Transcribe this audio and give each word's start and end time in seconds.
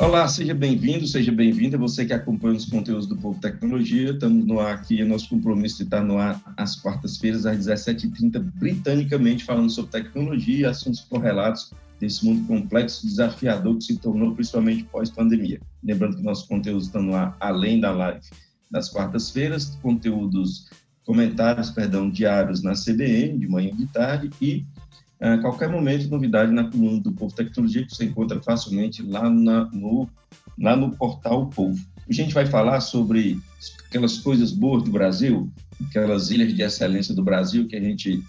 Olá, 0.00 0.26
seja 0.26 0.54
bem-vindo, 0.54 1.06
seja 1.06 1.30
bem-vinda, 1.30 1.76
você 1.76 2.06
que 2.06 2.14
acompanha 2.14 2.56
os 2.56 2.64
conteúdos 2.64 3.06
do 3.06 3.18
Povo 3.18 3.38
Tecnologia. 3.38 4.12
Estamos 4.12 4.46
no 4.46 4.58
ar 4.58 4.76
aqui, 4.76 4.98
é 4.98 5.04
nosso 5.04 5.28
compromisso 5.28 5.76
de 5.76 5.82
estar 5.82 6.02
no 6.02 6.16
ar 6.16 6.40
às 6.56 6.74
quartas-feiras, 6.74 7.44
às 7.44 7.66
17h30, 7.66 8.40
britanicamente, 8.54 9.44
falando 9.44 9.68
sobre 9.68 9.90
tecnologia 9.90 10.60
e 10.60 10.64
assuntos 10.64 11.00
correlatos 11.00 11.74
desse 12.00 12.24
mundo 12.24 12.46
complexo, 12.46 13.06
desafiador 13.06 13.76
que 13.76 13.84
se 13.84 13.98
tornou 13.98 14.34
principalmente 14.34 14.84
pós-pandemia. 14.84 15.60
Lembrando 15.84 16.16
que 16.16 16.22
nossos 16.22 16.48
conteúdos 16.48 16.86
estão 16.86 17.02
no 17.02 17.14
ar 17.14 17.36
além 17.38 17.78
da 17.78 17.90
live 17.90 18.24
das 18.70 18.88
quartas-feiras, 18.88 19.78
conteúdos, 19.82 20.70
comentários, 21.04 21.68
perdão, 21.68 22.08
diários 22.08 22.62
na 22.62 22.72
CBN, 22.72 23.38
de 23.38 23.46
manhã 23.46 23.68
e 23.68 23.76
de 23.76 23.86
tarde, 23.88 24.30
e 24.40 24.64
a 25.20 25.38
qualquer 25.38 25.68
momento, 25.68 26.08
novidade 26.08 26.50
na 26.50 26.64
coluna 26.64 27.00
do 27.00 27.12
Povo 27.12 27.34
Tecnologia, 27.34 27.84
que 27.84 27.94
você 27.94 28.06
encontra 28.06 28.40
facilmente 28.42 29.02
lá, 29.02 29.28
na, 29.28 29.66
no, 29.66 30.08
lá 30.58 30.74
no 30.74 30.92
portal 30.92 31.46
Povo. 31.48 31.78
A 32.08 32.12
gente 32.12 32.32
vai 32.32 32.46
falar 32.46 32.80
sobre 32.80 33.38
aquelas 33.86 34.18
coisas 34.18 34.50
boas 34.50 34.82
do 34.82 34.90
Brasil, 34.90 35.50
aquelas 35.88 36.30
ilhas 36.30 36.54
de 36.54 36.62
excelência 36.62 37.14
do 37.14 37.22
Brasil 37.22 37.68
que 37.68 37.76
a 37.76 37.80
gente 37.80 38.22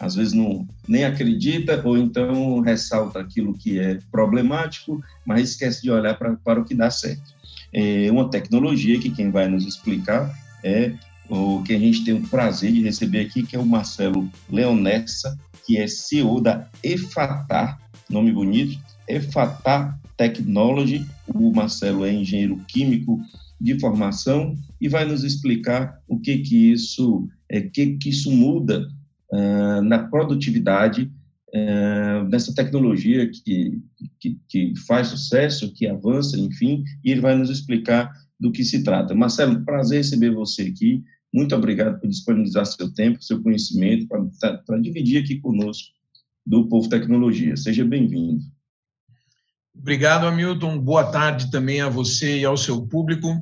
às 0.00 0.16
vezes 0.16 0.32
não 0.32 0.66
nem 0.88 1.04
acredita 1.04 1.80
ou 1.84 1.96
então 1.96 2.60
ressalta 2.60 3.20
aquilo 3.20 3.54
que 3.54 3.78
é 3.78 3.98
problemático, 4.10 5.00
mas 5.24 5.50
esquece 5.50 5.82
de 5.82 5.90
olhar 5.90 6.18
pra, 6.18 6.34
para 6.34 6.60
o 6.60 6.64
que 6.64 6.74
dá 6.74 6.90
certo. 6.90 7.34
É 7.72 8.10
uma 8.10 8.28
tecnologia 8.28 8.98
que 8.98 9.10
quem 9.10 9.30
vai 9.30 9.46
nos 9.46 9.64
explicar 9.64 10.34
é 10.64 10.92
o 11.28 11.62
que 11.62 11.72
a 11.72 11.78
gente 11.78 12.04
tem 12.04 12.14
o 12.14 12.28
prazer 12.28 12.72
de 12.72 12.82
receber 12.82 13.20
aqui, 13.20 13.42
que 13.42 13.54
é 13.54 13.58
o 13.58 13.64
Marcelo 13.64 14.28
Leonessa, 14.50 15.38
que 15.66 15.78
é 15.78 15.86
CEO 15.86 16.40
da 16.40 16.68
EFATAR, 16.82 17.78
nome 18.08 18.32
bonito, 18.32 18.78
EFATAR 19.08 19.98
Technology. 20.16 21.06
O 21.34 21.52
Marcelo 21.52 22.04
é 22.04 22.12
engenheiro 22.12 22.56
químico 22.68 23.18
de 23.60 23.78
formação 23.78 24.56
e 24.80 24.88
vai 24.88 25.04
nos 25.04 25.22
explicar 25.22 25.98
o 26.08 26.18
que 26.18 26.38
que 26.38 26.72
isso, 26.72 27.28
é, 27.48 27.60
que 27.60 27.96
que 27.96 28.08
isso 28.10 28.30
muda 28.30 28.88
uh, 29.32 29.82
na 29.82 30.00
produtividade 30.00 31.10
uh, 31.54 32.28
dessa 32.28 32.52
tecnologia 32.54 33.30
que, 33.30 33.80
que, 34.20 34.38
que 34.48 34.74
faz 34.86 35.08
sucesso, 35.08 35.72
que 35.72 35.86
avança, 35.86 36.38
enfim, 36.38 36.82
e 37.04 37.12
ele 37.12 37.20
vai 37.20 37.36
nos 37.36 37.50
explicar 37.50 38.10
do 38.38 38.50
que 38.50 38.64
se 38.64 38.82
trata. 38.82 39.14
Marcelo, 39.14 39.64
prazer 39.64 39.98
receber 39.98 40.30
você 40.30 40.62
aqui. 40.62 41.02
Muito 41.32 41.54
obrigado 41.54 41.98
por 41.98 42.08
disponibilizar 42.08 42.66
seu 42.66 42.92
tempo, 42.92 43.22
seu 43.22 43.42
conhecimento, 43.42 44.06
para 44.06 44.78
dividir 44.80 45.22
aqui 45.22 45.40
conosco 45.40 45.88
do 46.44 46.68
Povo 46.68 46.88
Tecnologia. 46.88 47.56
Seja 47.56 47.84
bem-vindo. 47.84 48.42
Obrigado, 49.74 50.26
Hamilton. 50.26 50.78
Boa 50.78 51.04
tarde 51.04 51.50
também 51.50 51.80
a 51.80 51.88
você 51.88 52.40
e 52.40 52.44
ao 52.44 52.56
seu 52.56 52.86
público. 52.86 53.34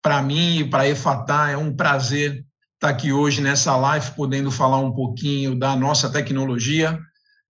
Para 0.00 0.22
mim 0.22 0.60
e 0.60 0.64
para 0.64 0.84
a 0.84 0.88
EFATA 0.88 1.50
é 1.50 1.56
um 1.56 1.74
prazer 1.74 2.44
estar 2.74 2.88
aqui 2.88 3.12
hoje 3.12 3.42
nessa 3.42 3.76
live, 3.76 4.12
podendo 4.12 4.50
falar 4.50 4.78
um 4.78 4.92
pouquinho 4.92 5.54
da 5.54 5.76
nossa 5.76 6.10
tecnologia. 6.10 6.98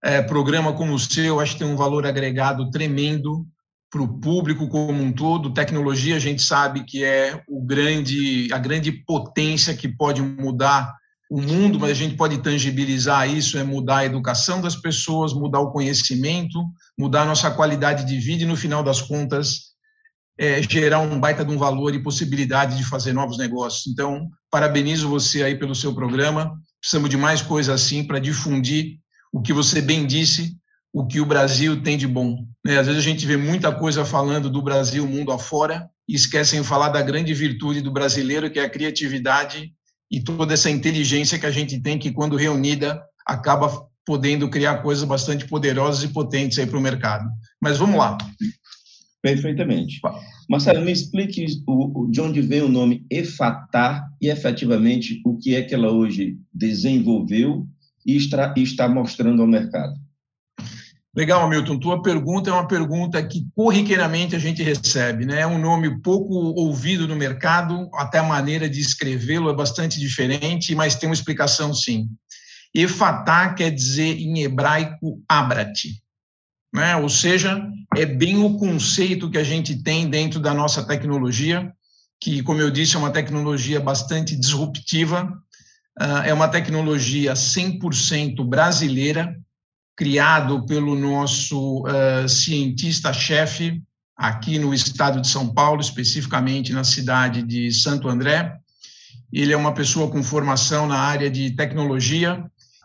É, 0.03 0.21
programa 0.21 0.73
como 0.73 0.93
o 0.93 0.99
seu, 0.99 1.39
acho 1.39 1.53
que 1.53 1.59
tem 1.59 1.67
um 1.67 1.77
valor 1.77 2.05
agregado 2.05 2.69
tremendo 2.69 3.47
para 3.89 4.01
o 4.01 4.19
público 4.19 4.67
como 4.67 5.01
um 5.01 5.11
todo. 5.11 5.53
Tecnologia, 5.53 6.15
a 6.15 6.19
gente 6.19 6.41
sabe 6.41 6.83
que 6.83 7.03
é 7.03 7.41
o 7.47 7.61
grande, 7.61 8.51
a 8.51 8.57
grande 8.57 8.91
potência 8.91 9.75
que 9.75 9.87
pode 9.87 10.21
mudar 10.21 10.93
o 11.29 11.41
mundo, 11.41 11.79
mas 11.79 11.91
a 11.91 11.95
gente 11.95 12.15
pode 12.15 12.37
tangibilizar 12.39 13.29
isso, 13.29 13.57
é 13.57 13.63
mudar 13.63 13.97
a 13.97 14.05
educação 14.05 14.61
das 14.61 14.75
pessoas, 14.75 15.33
mudar 15.33 15.59
o 15.59 15.71
conhecimento, 15.71 16.63
mudar 16.97 17.23
a 17.23 17.25
nossa 17.25 17.49
qualidade 17.49 18.05
de 18.05 18.17
vida 18.19 18.43
e, 18.43 18.45
no 18.45 18.55
final 18.55 18.83
das 18.83 19.01
contas, 19.01 19.75
é, 20.37 20.61
gerar 20.61 20.99
um 20.99 21.19
baita 21.19 21.43
de 21.43 21.51
um 21.51 21.57
valor 21.57 21.95
e 21.95 22.03
possibilidade 22.03 22.77
de 22.77 22.83
fazer 22.83 23.13
novos 23.13 23.37
negócios. 23.37 23.87
Então, 23.87 24.29
parabenizo 24.51 25.09
você 25.09 25.43
aí 25.43 25.57
pelo 25.57 25.73
seu 25.73 25.93
programa. 25.93 26.59
Precisamos 26.79 27.09
de 27.09 27.17
mais 27.17 27.41
coisa 27.41 27.73
assim 27.73 28.03
para 28.03 28.19
difundir 28.19 28.99
o 29.33 29.41
que 29.41 29.53
você 29.53 29.81
bem 29.81 30.05
disse, 30.05 30.55
o 30.95 31.05
que 31.05 31.19
o 31.19 31.25
Brasil 31.25 31.83
tem 31.83 31.97
de 31.97 32.07
bom. 32.07 32.47
Né? 32.65 32.77
Às 32.77 32.87
vezes 32.87 33.01
a 33.01 33.03
gente 33.03 33.25
vê 33.25 33.35
muita 33.35 33.69
coisa 33.69 34.05
falando 34.05 34.49
do 34.49 34.61
Brasil 34.61 35.05
mundo 35.05 35.33
afora 35.33 35.89
e 36.07 36.15
esquecem 36.15 36.61
de 36.61 36.67
falar 36.67 36.87
da 36.87 37.01
grande 37.01 37.33
virtude 37.33 37.81
do 37.81 37.91
brasileiro, 37.91 38.49
que 38.49 38.59
é 38.59 38.63
a 38.63 38.69
criatividade 38.69 39.73
e 40.09 40.21
toda 40.21 40.53
essa 40.53 40.69
inteligência 40.69 41.37
que 41.37 41.45
a 41.45 41.51
gente 41.51 41.81
tem, 41.81 41.99
que 41.99 42.13
quando 42.13 42.37
reunida 42.37 43.03
acaba 43.27 43.85
podendo 44.05 44.49
criar 44.49 44.77
coisas 44.77 45.03
bastante 45.03 45.45
poderosas 45.45 46.01
e 46.09 46.13
potentes 46.13 46.57
aí 46.57 46.65
para 46.65 46.79
o 46.79 46.81
mercado. 46.81 47.29
Mas 47.61 47.77
vamos 47.77 47.97
lá. 47.97 48.17
Perfeitamente. 49.21 49.99
Marcelo, 50.49 50.79
me 50.79 50.93
explique 50.93 51.45
o, 51.67 52.07
de 52.09 52.21
onde 52.21 52.39
vem 52.39 52.61
o 52.61 52.69
nome 52.69 53.05
EFATAR 53.11 54.07
e 54.21 54.29
efetivamente 54.29 55.19
o 55.25 55.37
que 55.37 55.55
é 55.55 55.61
que 55.61 55.75
ela 55.75 55.91
hoje 55.91 56.37
desenvolveu 56.53 57.67
e 58.05 58.15
está, 58.15 58.53
e 58.55 58.63
está 58.63 58.87
mostrando 58.87 59.41
ao 59.41 59.47
mercado. 59.47 60.04
Legal, 61.15 61.47
Milton. 61.47 61.79
Tua 61.79 62.01
pergunta 62.01 62.49
é 62.49 62.53
uma 62.53 62.67
pergunta 62.67 63.23
que 63.25 63.47
corriqueiramente 63.55 64.35
a 64.35 64.39
gente 64.39 64.61
recebe, 64.61 65.25
né? 65.25 65.41
É 65.41 65.47
um 65.47 65.57
nome 65.57 66.01
pouco 66.01 66.33
ouvido 66.33 67.07
no 67.07 67.15
mercado, 67.15 67.89
até 67.93 68.19
a 68.19 68.23
maneira 68.23 68.69
de 68.69 68.81
escrevê-lo 68.81 69.49
é 69.49 69.55
bastante 69.55 69.97
diferente, 69.97 70.75
mas 70.75 70.95
tem 70.95 71.07
uma 71.07 71.15
explicação 71.15 71.73
sim. 71.73 72.09
Efatá 72.73 73.53
quer 73.53 73.71
dizer 73.71 74.19
em 74.19 74.43
hebraico 74.43 75.23
abrate, 75.29 76.03
né? 76.73 76.97
Ou 76.97 77.07
seja, 77.07 77.65
é 77.95 78.05
bem 78.05 78.37
o 78.37 78.57
conceito 78.57 79.31
que 79.31 79.37
a 79.37 79.43
gente 79.43 79.81
tem 79.81 80.09
dentro 80.09 80.41
da 80.41 80.53
nossa 80.53 80.83
tecnologia, 80.83 81.71
que, 82.19 82.43
como 82.43 82.59
eu 82.59 82.69
disse, 82.69 82.97
é 82.97 82.99
uma 82.99 83.11
tecnologia 83.11 83.79
bastante 83.79 84.35
disruptiva, 84.35 85.31
ah, 85.97 86.23
é 86.27 86.33
uma 86.33 86.49
tecnologia 86.49 87.33
100% 87.33 88.43
brasileira, 88.43 89.33
criado 89.95 90.65
pelo 90.65 90.95
nosso 90.95 91.83
uh, 91.83 92.27
cientista-chefe 92.27 93.81
aqui 94.15 94.59
no 94.59 94.73
estado 94.73 95.21
de 95.21 95.27
São 95.27 95.53
Paulo, 95.53 95.81
especificamente 95.81 96.73
na 96.73 96.83
cidade 96.83 97.41
de 97.41 97.71
Santo 97.71 98.07
André. 98.07 98.57
Ele 99.31 99.53
é 99.53 99.57
uma 99.57 99.73
pessoa 99.73 100.09
com 100.09 100.21
formação 100.21 100.87
na 100.87 100.97
área 100.97 101.29
de 101.29 101.51
tecnologia 101.51 102.43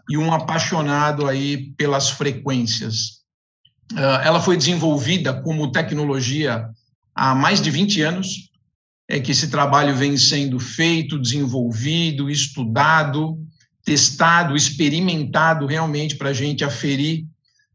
e 0.09 0.16
um 0.16 0.32
apaixonado 0.32 1.26
aí 1.26 1.72
pelas 1.76 2.10
frequências. 2.10 3.20
Uh, 3.93 4.22
ela 4.22 4.41
foi 4.41 4.56
desenvolvida 4.56 5.43
como 5.43 5.72
tecnologia 5.72 6.69
há 7.15 7.34
mais 7.34 7.60
de 7.60 7.70
20 7.70 8.03
anos, 8.03 8.50
é 9.09 9.19
que 9.19 9.32
esse 9.32 9.49
trabalho 9.49 9.97
vem 9.97 10.16
sendo 10.16 10.60
feito, 10.60 11.19
desenvolvido, 11.19 12.31
estudado, 12.31 13.37
testado, 13.84 14.56
experimentado 14.56 15.66
realmente 15.66 16.16
para 16.16 16.30
a 16.30 16.32
gente 16.32 16.64
aferir 16.64 17.24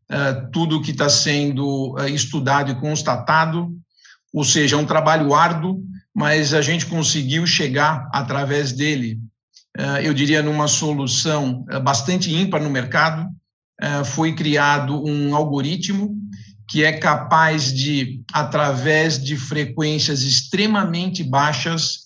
uh, 0.10 0.50
tudo 0.52 0.82
que 0.82 0.92
está 0.92 1.10
sendo 1.10 1.94
uh, 1.96 2.08
estudado 2.08 2.72
e 2.72 2.80
constatado, 2.80 3.76
ou 4.34 4.44
seja, 4.44 4.76
é 4.76 4.80
um 4.80 4.86
trabalho 4.86 5.34
árduo, 5.34 5.84
mas 6.14 6.54
a 6.54 6.62
gente 6.62 6.86
conseguiu 6.86 7.46
chegar 7.46 8.10
através 8.14 8.72
dele, 8.72 9.20
uh, 9.78 10.00
eu 10.02 10.14
diria, 10.14 10.44
numa 10.44 10.68
solução 10.68 11.66
bastante 11.84 12.34
ímpar 12.34 12.62
no 12.62 12.70
mercado. 12.70 13.28
foi 14.06 14.34
criado 14.34 15.04
um 15.06 15.36
algoritmo 15.36 16.16
que 16.68 16.84
é 16.84 16.94
capaz 16.94 17.74
de, 17.74 18.24
através 18.34 19.22
de 19.22 19.38
frequências 19.38 20.24
extremamente 20.24 21.24
baixas, 21.24 22.05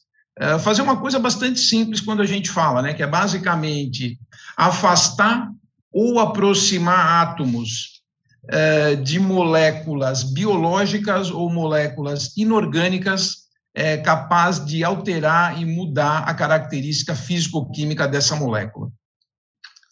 fazer 0.59 0.81
uma 0.81 0.97
coisa 0.97 1.19
bastante 1.19 1.59
simples 1.59 1.99
quando 1.99 2.21
a 2.21 2.25
gente 2.25 2.49
fala, 2.49 2.81
né, 2.81 2.93
que 2.93 3.03
é 3.03 3.07
basicamente 3.07 4.17
afastar 4.55 5.49
ou 5.91 6.19
aproximar 6.19 7.23
átomos 7.23 7.99
é, 8.47 8.95
de 8.95 9.19
moléculas 9.19 10.23
biológicas 10.23 11.29
ou 11.29 11.51
moléculas 11.51 12.35
inorgânicas 12.37 13.49
é 13.73 13.97
capaz 13.97 14.63
de 14.65 14.83
alterar 14.83 15.61
e 15.61 15.65
mudar 15.65 16.19
a 16.19 16.33
característica 16.33 17.15
físico-química 17.15 18.07
dessa 18.07 18.35
molécula. 18.35 18.89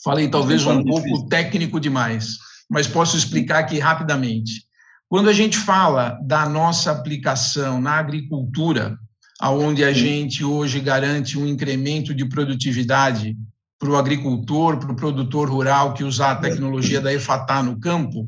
Falei 0.03 0.29
talvez 0.29 0.65
um 0.65 0.83
pouco 0.83 1.27
técnico 1.27 1.79
demais, 1.79 2.37
mas 2.69 2.87
posso 2.87 3.17
explicar 3.17 3.59
aqui 3.59 3.79
rapidamente. 3.79 4.65
Quando 5.09 5.29
a 5.29 5.33
gente 5.33 5.57
fala 5.57 6.19
da 6.23 6.47
nossa 6.47 6.91
aplicação 6.91 7.79
na 7.79 7.93
agricultura, 7.93 8.97
aonde 9.39 9.83
a 9.83 9.93
gente 9.93 10.43
hoje 10.43 10.79
garante 10.79 11.37
um 11.37 11.47
incremento 11.47 12.13
de 12.13 12.25
produtividade 12.25 13.37
para 13.79 13.89
o 13.89 13.95
agricultor, 13.95 14.77
para 14.77 14.91
o 14.91 14.95
produtor 14.95 15.49
rural 15.49 15.93
que 15.93 16.03
usa 16.03 16.31
a 16.31 16.35
tecnologia 16.35 16.99
da 16.99 17.13
EFATA 17.13 17.61
no 17.61 17.79
campo, 17.79 18.27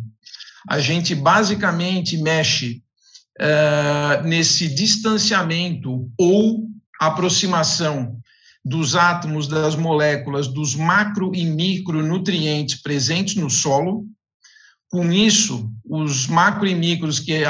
a 0.68 0.80
gente 0.80 1.16
basicamente 1.16 2.18
mexe 2.18 2.84
uh, 3.40 4.28
nesse 4.28 4.68
distanciamento 4.68 6.08
ou 6.18 6.68
aproximação 7.00 8.20
dos 8.64 8.96
átomos, 8.96 9.48
das 9.48 9.76
moléculas, 9.76 10.48
dos 10.48 10.76
macro 10.76 11.32
e 11.34 11.46
micronutrientes 11.46 12.82
presentes 12.82 13.36
no 13.36 13.50
solo. 13.50 14.06
Com 14.92 15.12
isso, 15.12 15.72
os 15.84 16.28
macro 16.28 16.68
e 16.68 16.76
micros 16.76 17.20
que 17.20 17.44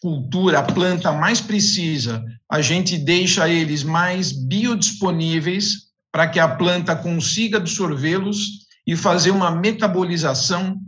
cultura, 0.00 0.60
a 0.60 0.62
planta 0.62 1.12
mais 1.12 1.40
precisa, 1.40 2.22
a 2.54 2.62
gente 2.62 2.96
deixa 2.96 3.48
eles 3.48 3.82
mais 3.82 4.30
biodisponíveis 4.30 5.88
para 6.12 6.28
que 6.28 6.38
a 6.38 6.46
planta 6.46 6.94
consiga 6.94 7.56
absorvê-los 7.56 8.68
e 8.86 8.94
fazer 8.94 9.32
uma 9.32 9.50
metabolização 9.50 10.78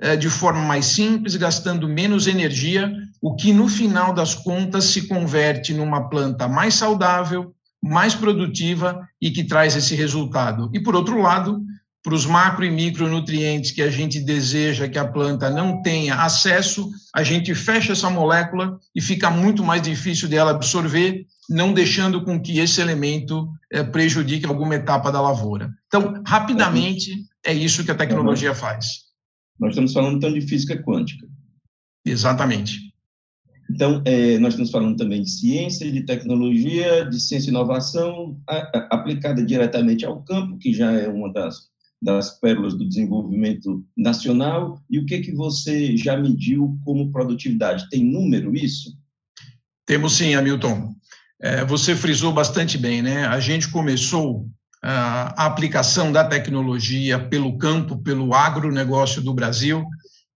é, 0.00 0.16
de 0.16 0.28
forma 0.28 0.62
mais 0.62 0.86
simples, 0.86 1.36
gastando 1.36 1.88
menos 1.88 2.26
energia, 2.26 2.92
o 3.20 3.36
que 3.36 3.52
no 3.52 3.68
final 3.68 4.12
das 4.12 4.34
contas 4.34 4.86
se 4.86 5.06
converte 5.06 5.72
numa 5.72 6.10
planta 6.10 6.48
mais 6.48 6.74
saudável, 6.74 7.54
mais 7.80 8.16
produtiva 8.16 9.08
e 9.20 9.30
que 9.30 9.44
traz 9.44 9.76
esse 9.76 9.94
resultado. 9.94 10.72
E 10.74 10.80
por 10.80 10.96
outro 10.96 11.22
lado, 11.22 11.62
para 12.02 12.14
os 12.14 12.26
macro 12.26 12.64
e 12.64 12.70
micronutrientes 12.70 13.70
que 13.70 13.80
a 13.80 13.90
gente 13.90 14.20
deseja 14.20 14.88
que 14.88 14.98
a 14.98 15.06
planta 15.06 15.48
não 15.48 15.82
tenha 15.82 16.16
acesso, 16.16 16.90
a 17.14 17.22
gente 17.22 17.54
fecha 17.54 17.92
essa 17.92 18.10
molécula 18.10 18.78
e 18.94 19.00
fica 19.00 19.30
muito 19.30 19.62
mais 19.62 19.82
difícil 19.82 20.28
dela 20.28 20.50
absorver, 20.50 21.24
não 21.48 21.72
deixando 21.72 22.24
com 22.24 22.40
que 22.40 22.58
esse 22.58 22.80
elemento 22.80 23.48
é, 23.70 23.84
prejudique 23.84 24.46
alguma 24.46 24.74
etapa 24.74 25.12
da 25.12 25.20
lavoura. 25.20 25.70
Então, 25.86 26.22
rapidamente, 26.26 27.24
é 27.46 27.52
isso 27.52 27.84
que 27.84 27.90
a 27.90 27.96
tecnologia 27.96 28.54
faz. 28.54 29.02
Nós 29.58 29.70
estamos 29.70 29.92
falando 29.92 30.16
então 30.16 30.32
de 30.32 30.40
física 30.40 30.76
quântica. 30.82 31.26
Exatamente. 32.04 32.92
Então, 33.70 34.02
é, 34.04 34.38
nós 34.38 34.54
estamos 34.54 34.70
falando 34.70 34.96
também 34.96 35.22
de 35.22 35.30
ciência, 35.30 35.90
de 35.90 36.04
tecnologia, 36.04 37.08
de 37.08 37.20
ciência 37.20 37.48
e 37.48 37.50
inovação 37.50 38.36
a, 38.48 38.56
a, 38.56 38.88
aplicada 38.90 39.42
diretamente 39.44 40.04
ao 40.04 40.22
campo, 40.22 40.58
que 40.58 40.74
já 40.74 40.92
é 40.92 41.08
uma 41.08 41.32
das, 41.32 41.71
das 42.02 42.40
pérolas 42.40 42.74
do 42.74 42.86
desenvolvimento 42.86 43.84
nacional. 43.96 44.82
E 44.90 44.98
o 44.98 45.06
que, 45.06 45.20
que 45.20 45.32
você 45.32 45.96
já 45.96 46.16
mediu 46.16 46.76
como 46.84 47.12
produtividade? 47.12 47.88
Tem 47.88 48.04
número 48.04 48.54
isso? 48.56 48.98
Temos 49.86 50.14
sim, 50.14 50.34
Hamilton. 50.34 50.92
É, 51.40 51.64
você 51.64 51.94
frisou 51.94 52.32
bastante 52.32 52.76
bem, 52.76 53.02
né? 53.02 53.26
A 53.26 53.38
gente 53.38 53.68
começou 53.68 54.48
a 54.82 55.46
aplicação 55.46 56.10
da 56.10 56.24
tecnologia 56.24 57.18
pelo 57.18 57.56
campo, 57.56 57.96
pelo 57.98 58.34
agronegócio 58.34 59.22
do 59.22 59.32
Brasil, 59.32 59.84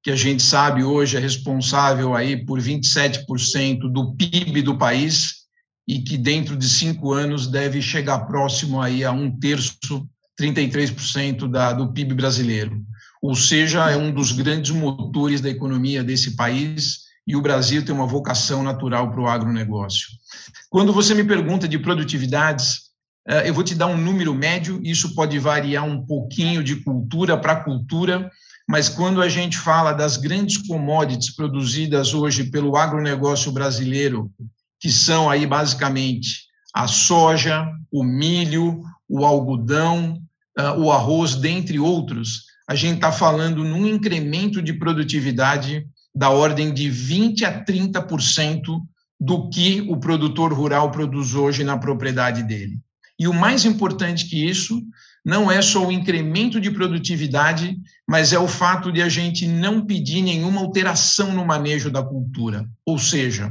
que 0.05 0.11
a 0.11 0.17
gente 0.17 0.41
sabe 0.41 0.85
hoje 0.85 1.17
é 1.17 1.21
responsável 1.21 2.15
aí 2.15 2.45
por 2.45 2.61
27% 2.61 3.91
do 3.91 4.15
PIB 4.15 4.63
do 4.63 4.79
país 4.79 5.47
e 5.89 6.01
que 6.01 6.17
dentro 6.17 6.57
de 6.57 6.69
cinco 6.69 7.13
anos 7.13 7.49
deve 7.49 7.83
chegar 7.83 8.21
próximo 8.21 8.81
aí 8.81 9.05
a 9.05 9.11
um 9.11 9.37
terço, 9.37 10.09
33% 10.41 11.49
da, 11.49 11.73
do 11.73 11.93
PIB 11.93 12.15
brasileiro. 12.15 12.83
Ou 13.23 13.35
seja, 13.35 13.91
é 13.91 13.97
um 13.97 14.13
dos 14.13 14.33
grandes 14.33 14.71
motores 14.71 15.41
da 15.41 15.49
economia 15.49 16.05
desse 16.05 16.37
país 16.37 17.07
e 17.27 17.35
o 17.35 17.41
Brasil 17.41 17.85
tem 17.85 17.95
uma 17.95 18.07
vocação 18.07 18.63
natural 18.63 19.11
para 19.11 19.21
o 19.21 19.27
agronegócio. 19.27 20.07
Quando 20.71 20.93
você 20.93 21.15
me 21.15 21.25
pergunta 21.25 21.67
de 21.67 21.79
produtividades, 21.79 22.83
eh, 23.27 23.49
eu 23.49 23.55
vou 23.55 23.65
te 23.65 23.75
dar 23.75 23.89
um 23.89 23.97
número 23.97 24.33
médio, 24.35 24.81
isso 24.85 25.15
pode 25.15 25.39
variar 25.39 25.85
um 25.85 26.07
pouquinho 26.07 26.63
de 26.63 26.77
cultura 26.77 27.37
para 27.37 27.65
cultura, 27.65 28.31
mas 28.69 28.89
quando 28.89 29.21
a 29.23 29.29
gente 29.29 29.59
fala 29.59 29.93
das 29.93 30.17
grandes 30.17 30.59
commodities 30.59 31.35
produzidas 31.35 32.15
hoje 32.15 32.45
pelo 32.45 32.77
agronegócio 32.77 33.51
brasileiro, 33.51 34.31
que 34.81 34.91
são 34.91 35.31
aí 35.31 35.47
basicamente 35.47 36.46
a 36.77 36.87
soja, 36.87 37.73
o 37.91 38.05
milho, 38.05 38.83
o 39.09 39.25
algodão, 39.25 40.21
eh, 40.59 40.73
o 40.73 40.93
arroz, 40.93 41.35
dentre 41.35 41.79
outros, 41.79 42.43
a 42.69 42.75
gente 42.75 42.97
está 42.97 43.11
falando 43.11 43.65
num 43.65 43.87
incremento 43.87 44.61
de 44.61 44.75
produtividade 44.75 45.87
da 46.15 46.29
ordem 46.29 46.75
de 46.75 46.91
20 46.91 47.47
a 47.47 47.65
30% 47.65 48.83
do 49.19 49.49
que 49.49 49.87
o 49.89 49.97
produtor 49.97 50.53
rural 50.53 50.91
produz 50.91 51.35
hoje 51.35 51.65
na 51.65 51.79
propriedade 51.79 52.43
dele. 52.43 52.79
E 53.19 53.27
o 53.27 53.33
mais 53.33 53.65
importante 53.65 54.29
que 54.29 54.47
isso 54.47 54.83
não 55.25 55.51
é 55.51 55.63
só 55.63 55.87
o 55.87 55.91
incremento 55.91 56.61
de 56.61 56.71
produtividade, 56.71 57.75
mas 58.07 58.35
é 58.35 58.39
o 58.39 58.47
fato 58.47 58.93
de 58.93 59.01
a 59.01 59.09
gente 59.09 59.47
não 59.47 59.87
pedir 59.87 60.21
nenhuma 60.21 60.61
alteração 60.61 61.33
no 61.33 61.47
manejo 61.47 61.91
da 61.91 62.03
cultura. 62.03 62.69
Ou 62.85 62.99
seja, 62.99 63.51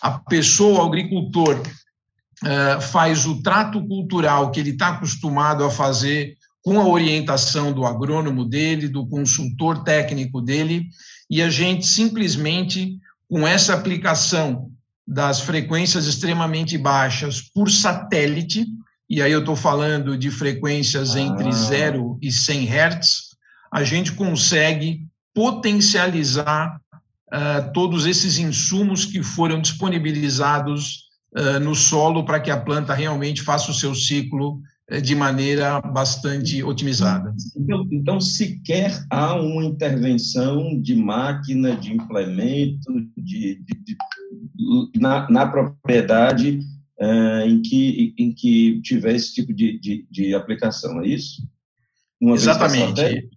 a 0.00 0.12
pessoa, 0.12 0.82
o 0.82 0.86
agricultor, 0.86 1.60
faz 2.80 3.26
o 3.26 3.42
trato 3.42 3.86
cultural 3.86 4.50
que 4.50 4.60
ele 4.60 4.70
está 4.70 4.88
acostumado 4.88 5.64
a 5.64 5.70
fazer 5.70 6.36
com 6.62 6.80
a 6.80 6.88
orientação 6.88 7.72
do 7.72 7.84
agrônomo 7.84 8.44
dele, 8.44 8.88
do 8.88 9.06
consultor 9.06 9.84
técnico 9.84 10.40
dele, 10.40 10.86
e 11.30 11.42
a 11.42 11.50
gente 11.50 11.86
simplesmente, 11.86 12.98
com 13.28 13.46
essa 13.46 13.74
aplicação 13.74 14.70
das 15.06 15.40
frequências 15.40 16.06
extremamente 16.06 16.78
baixas 16.78 17.42
por 17.42 17.70
satélite, 17.70 18.66
e 19.08 19.20
aí 19.20 19.30
eu 19.30 19.40
estou 19.40 19.54
falando 19.54 20.16
de 20.16 20.30
frequências 20.30 21.14
entre 21.14 21.52
0 21.52 22.18
e 22.22 22.32
100 22.32 22.66
Hz, 22.66 23.34
a 23.70 23.84
gente 23.84 24.12
consegue 24.12 25.06
potencializar 25.34 26.80
uh, 27.26 27.72
todos 27.74 28.06
esses 28.06 28.38
insumos 28.38 29.04
que 29.04 29.22
foram 29.22 29.60
disponibilizados 29.60 31.04
no 31.62 31.74
solo 31.74 32.24
para 32.24 32.40
que 32.40 32.50
a 32.50 32.60
planta 32.60 32.94
realmente 32.94 33.42
faça 33.42 33.70
o 33.70 33.74
seu 33.74 33.94
ciclo 33.94 34.60
uh, 34.90 35.00
de 35.02 35.14
maneira 35.14 35.80
bastante 35.80 36.62
otimizada. 36.62 37.34
Então, 37.56 37.88
então, 37.90 38.20
sequer 38.20 39.04
há 39.10 39.34
uma 39.34 39.64
intervenção 39.64 40.80
de 40.80 40.94
máquina, 40.94 41.76
de 41.76 41.92
implemento, 41.92 42.92
de, 43.16 43.62
de, 43.64 43.74
de 43.84 43.96
na, 45.00 45.28
na 45.28 45.46
propriedade 45.46 46.60
uh, 47.00 47.48
em, 47.48 47.60
que, 47.62 48.14
em 48.16 48.32
que 48.32 48.80
tiver 48.82 49.14
esse 49.14 49.34
tipo 49.34 49.52
de, 49.52 49.78
de, 49.78 50.06
de 50.10 50.34
aplicação, 50.34 51.02
é 51.02 51.08
isso? 51.08 51.42
Uma 52.20 52.34
Exatamente. 52.34 53.28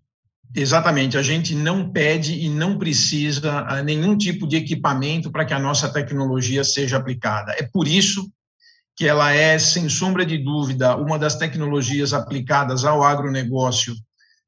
Exatamente, 0.60 1.16
a 1.16 1.22
gente 1.22 1.54
não 1.54 1.88
pede 1.92 2.34
e 2.34 2.50
não 2.50 2.80
precisa 2.80 3.64
ah, 3.68 3.84
nenhum 3.84 4.18
tipo 4.18 4.48
de 4.48 4.56
equipamento 4.56 5.30
para 5.30 5.46
que 5.46 5.54
a 5.54 5.60
nossa 5.60 5.88
tecnologia 5.88 6.64
seja 6.64 6.98
aplicada. 6.98 7.52
É 7.60 7.62
por 7.62 7.88
isso 7.88 8.28
que 8.96 9.06
ela 9.06 9.32
é, 9.32 9.60
sem 9.60 9.88
sombra 9.88 10.26
de 10.26 10.40
dúvida, 10.40 10.98
uma 10.98 11.20
das 11.20 11.36
tecnologias 11.36 12.12
aplicadas 12.12 12.86
ao 12.86 13.04
agronegócio 13.04 13.94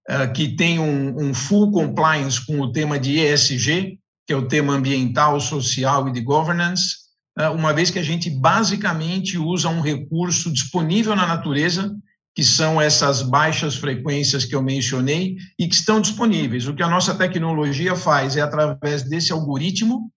ah, 0.09 0.25
que 0.25 0.55
tem 0.55 0.79
um, 0.79 1.29
um 1.29 1.31
full 1.31 1.71
compliance 1.71 2.43
com 2.43 2.59
o 2.59 2.71
tema 2.71 2.97
de 2.97 3.19
ESG, 3.19 3.99
que 4.25 4.33
é 4.33 4.35
o 4.35 4.47
tema 4.47 4.73
ambiental, 4.73 5.39
social 5.39 6.07
e 6.07 6.11
de 6.11 6.21
governance, 6.21 6.95
ah, 7.37 7.51
uma 7.51 7.71
vez 7.71 7.91
que 7.91 7.99
a 7.99 8.03
gente 8.03 8.31
basicamente 8.31 9.37
usa 9.37 9.69
um 9.69 9.79
recurso 9.79 10.51
disponível 10.51 11.15
na 11.15 11.27
natureza, 11.27 11.95
que 12.39 12.45
são 12.45 12.79
essas 12.79 13.21
baixas 13.21 13.75
frequências 13.75 14.45
que 14.45 14.55
eu 14.55 14.61
mencionei 14.61 15.35
e 15.59 15.67
que 15.67 15.75
estão 15.75 15.99
disponíveis. 15.99 16.69
O 16.69 16.73
que 16.73 16.81
a 16.81 16.87
nossa 16.87 17.13
tecnologia 17.13 17.97
faz 17.97 18.37
é, 18.37 18.39
através 18.39 19.03
desse 19.03 19.33
algoritmo, 19.33 20.09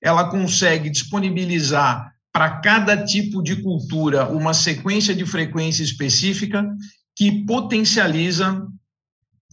ela 0.00 0.30
consegue 0.30 0.88
disponibilizar 0.88 2.12
para 2.32 2.60
cada 2.60 3.04
tipo 3.04 3.42
de 3.42 3.56
cultura 3.56 4.28
uma 4.28 4.54
sequência 4.54 5.12
de 5.12 5.26
frequência 5.26 5.82
específica 5.82 6.64
que 7.16 7.44
potencializa 7.44 8.64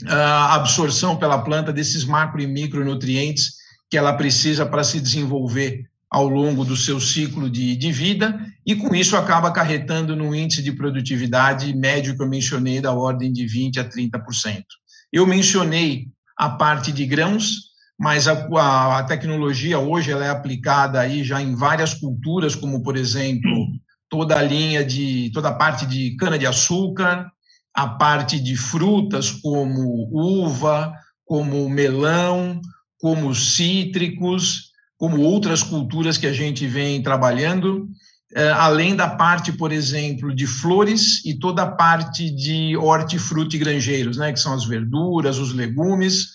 ah, 0.06 0.14
a 0.14 0.54
absorção 0.54 1.18
pela 1.18 1.42
planta 1.42 1.74
desses 1.74 2.06
macro 2.06 2.40
e 2.40 2.46
micronutrientes 2.46 3.54
que 3.90 3.98
ela 3.98 4.14
precisa 4.14 4.64
para 4.64 4.84
se 4.84 5.00
desenvolver 5.02 5.90
ao 6.12 6.28
longo 6.28 6.66
do 6.66 6.76
seu 6.76 7.00
ciclo 7.00 7.50
de, 7.50 7.78
de 7.78 7.90
vida, 7.90 8.46
e 8.66 8.76
com 8.76 8.94
isso 8.94 9.16
acaba 9.16 9.48
acarretando 9.48 10.14
no 10.14 10.36
índice 10.36 10.62
de 10.62 10.74
produtividade 10.74 11.74
médio 11.74 12.18
que 12.18 12.22
eu 12.22 12.28
mencionei, 12.28 12.82
da 12.82 12.92
ordem 12.92 13.32
de 13.32 13.46
20% 13.46 13.78
a 13.78 13.86
30%. 13.86 14.64
Eu 15.12 15.26
mencionei 15.26 16.08
a 16.38 16.50
parte 16.50 16.92
de 16.92 17.06
grãos, 17.06 17.72
mas 17.98 18.28
a, 18.28 18.34
a, 18.34 19.00
a, 19.00 19.04
tecnologia 19.04 19.80
hoje 19.80 20.12
ela 20.12 20.26
é 20.26 20.30
aplicada 20.30 21.00
aí 21.00 21.24
já 21.24 21.42
em 21.42 21.56
várias 21.56 21.94
culturas, 21.94 22.56
como 22.56 22.84
por 22.84 22.98
exemplo 22.98 23.68
toda 24.10 24.38
a 24.38 24.42
linha 24.42 24.84
de 24.84 25.32
toda 25.34 25.48
a 25.48 25.54
parte 25.54 25.86
de 25.86 26.16
cana 26.18 26.38
de 26.38 26.46
açúcar, 26.46 27.32
a 27.74 27.88
parte 27.88 28.38
de 28.38 28.58
frutas 28.58 29.32
como 29.32 30.10
uva, 30.12 30.94
como 31.24 31.70
melão, 31.70 32.60
como 33.00 33.34
cítricos, 33.34 34.71
como 35.02 35.20
outras 35.20 35.64
culturas 35.64 36.16
que 36.16 36.28
a 36.28 36.32
gente 36.32 36.68
vem 36.68 37.02
trabalhando, 37.02 37.90
eh, 38.36 38.52
além 38.52 38.96
da 38.96 39.10
parte, 39.10 39.52
por 39.52 39.72
exemplo, 39.72 40.32
de 40.32 40.46
flores 40.46 41.26
e 41.26 41.34
toda 41.34 41.64
a 41.64 41.72
parte 41.72 42.30
de 42.30 42.78
hortifruti 42.78 43.58
granjeiros, 43.58 44.18
né, 44.18 44.32
que 44.32 44.40
são 44.40 44.54
as 44.54 44.64
verduras, 44.64 45.40
os 45.40 45.56
legumes, 45.56 46.28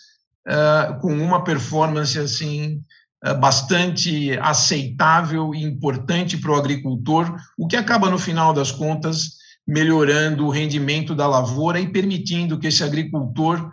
eh, 0.49 0.99
com 1.01 1.15
uma 1.15 1.45
performance 1.45 2.19
assim 2.19 2.83
eh, 3.23 3.35
bastante 3.35 4.37
aceitável 4.43 5.55
e 5.55 5.63
importante 5.63 6.37
para 6.37 6.51
o 6.51 6.57
agricultor, 6.57 7.37
o 7.57 7.69
que 7.69 7.77
acaba 7.77 8.11
no 8.11 8.19
final 8.19 8.53
das 8.53 8.73
contas 8.73 9.37
melhorando 9.65 10.45
o 10.45 10.51
rendimento 10.51 11.15
da 11.15 11.29
lavoura 11.29 11.79
e 11.79 11.87
permitindo 11.87 12.59
que 12.59 12.67
esse 12.67 12.83
agricultor 12.83 13.71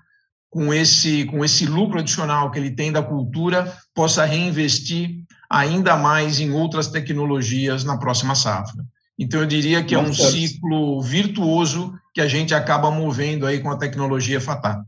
com 0.53 0.71
esse, 0.71 1.25
com 1.25 1.43
esse 1.43 1.65
lucro 1.65 1.97
adicional 1.97 2.51
que 2.51 2.59
ele 2.59 2.69
tem 2.69 2.91
da 2.91 3.01
cultura, 3.01 3.75
possa 3.95 4.23
reinvestir 4.23 5.23
ainda 5.49 5.97
mais 5.97 6.39
em 6.39 6.51
outras 6.51 6.87
tecnologias 6.87 7.83
na 7.83 7.97
próxima 7.97 8.35
safra. 8.35 8.85
Então, 9.17 9.41
eu 9.41 9.47
diria 9.47 9.83
que 9.83 9.95
é 9.95 9.99
um 9.99 10.13
ciclo 10.13 11.01
virtuoso 11.01 11.93
que 12.13 12.21
a 12.21 12.27
gente 12.27 12.53
acaba 12.53 12.91
movendo 12.91 13.47
aí 13.47 13.59
com 13.59 13.69
a 13.71 13.77
tecnologia 13.77 14.39
FATAR. 14.39 14.85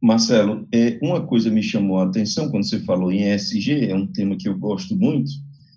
Marcelo, 0.00 0.66
é, 0.72 0.98
uma 1.02 1.20
coisa 1.26 1.50
me 1.50 1.62
chamou 1.62 2.00
a 2.00 2.04
atenção 2.04 2.50
quando 2.50 2.66
você 2.66 2.80
falou 2.80 3.12
em 3.12 3.30
ESG, 3.30 3.90
é 3.90 3.94
um 3.94 4.06
tema 4.06 4.36
que 4.36 4.48
eu 4.48 4.56
gosto 4.56 4.96
muito, 4.96 5.30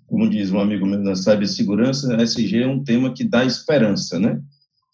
como 0.06 0.28
diz 0.28 0.50
um 0.50 0.58
amigo 0.58 0.86
meu 0.86 1.02
da 1.02 1.14
cibersegurança, 1.14 2.16
ESG 2.22 2.62
é 2.62 2.66
um 2.66 2.82
tema 2.82 3.12
que 3.12 3.24
dá 3.24 3.44
esperança, 3.44 4.18
né? 4.18 4.40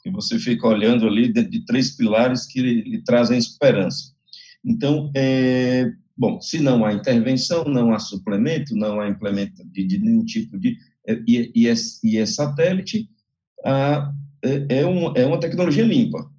Que 0.05 0.11
você 0.11 0.39
fica 0.39 0.69
olhando 0.69 1.07
ali 1.07 1.33
dentro 1.33 1.51
de 1.51 1.65
três 1.65 1.97
pilares 1.97 2.47
que 2.47 2.61
lhe 2.61 3.03
trazem 3.03 3.39
esperança. 3.39 4.13
Então, 4.63 5.11
é, 5.17 5.91
bom, 6.17 6.41
se 6.41 6.61
não 6.61 6.85
há 6.85 6.93
intervenção, 6.93 7.65
não 7.65 7.93
há 7.93 7.99
suplemento, 7.99 8.77
não 8.77 9.01
há 9.01 9.09
implemento 9.09 9.67
de, 9.67 9.83
de 9.83 9.99
nenhum 9.99 10.25
tipo 10.25 10.59
de 10.59 10.77
é, 11.07 11.19
e, 11.27 11.53
e, 11.55 11.69
é, 11.69 11.75
e 12.03 12.19
é 12.19 12.27
satélite, 12.27 13.09
a, 13.65 14.13
é, 14.43 14.81
é, 14.81 14.87
um, 14.87 15.15
é 15.15 15.25
uma 15.25 15.41
tecnologia 15.41 15.85
limpa. 15.85 16.31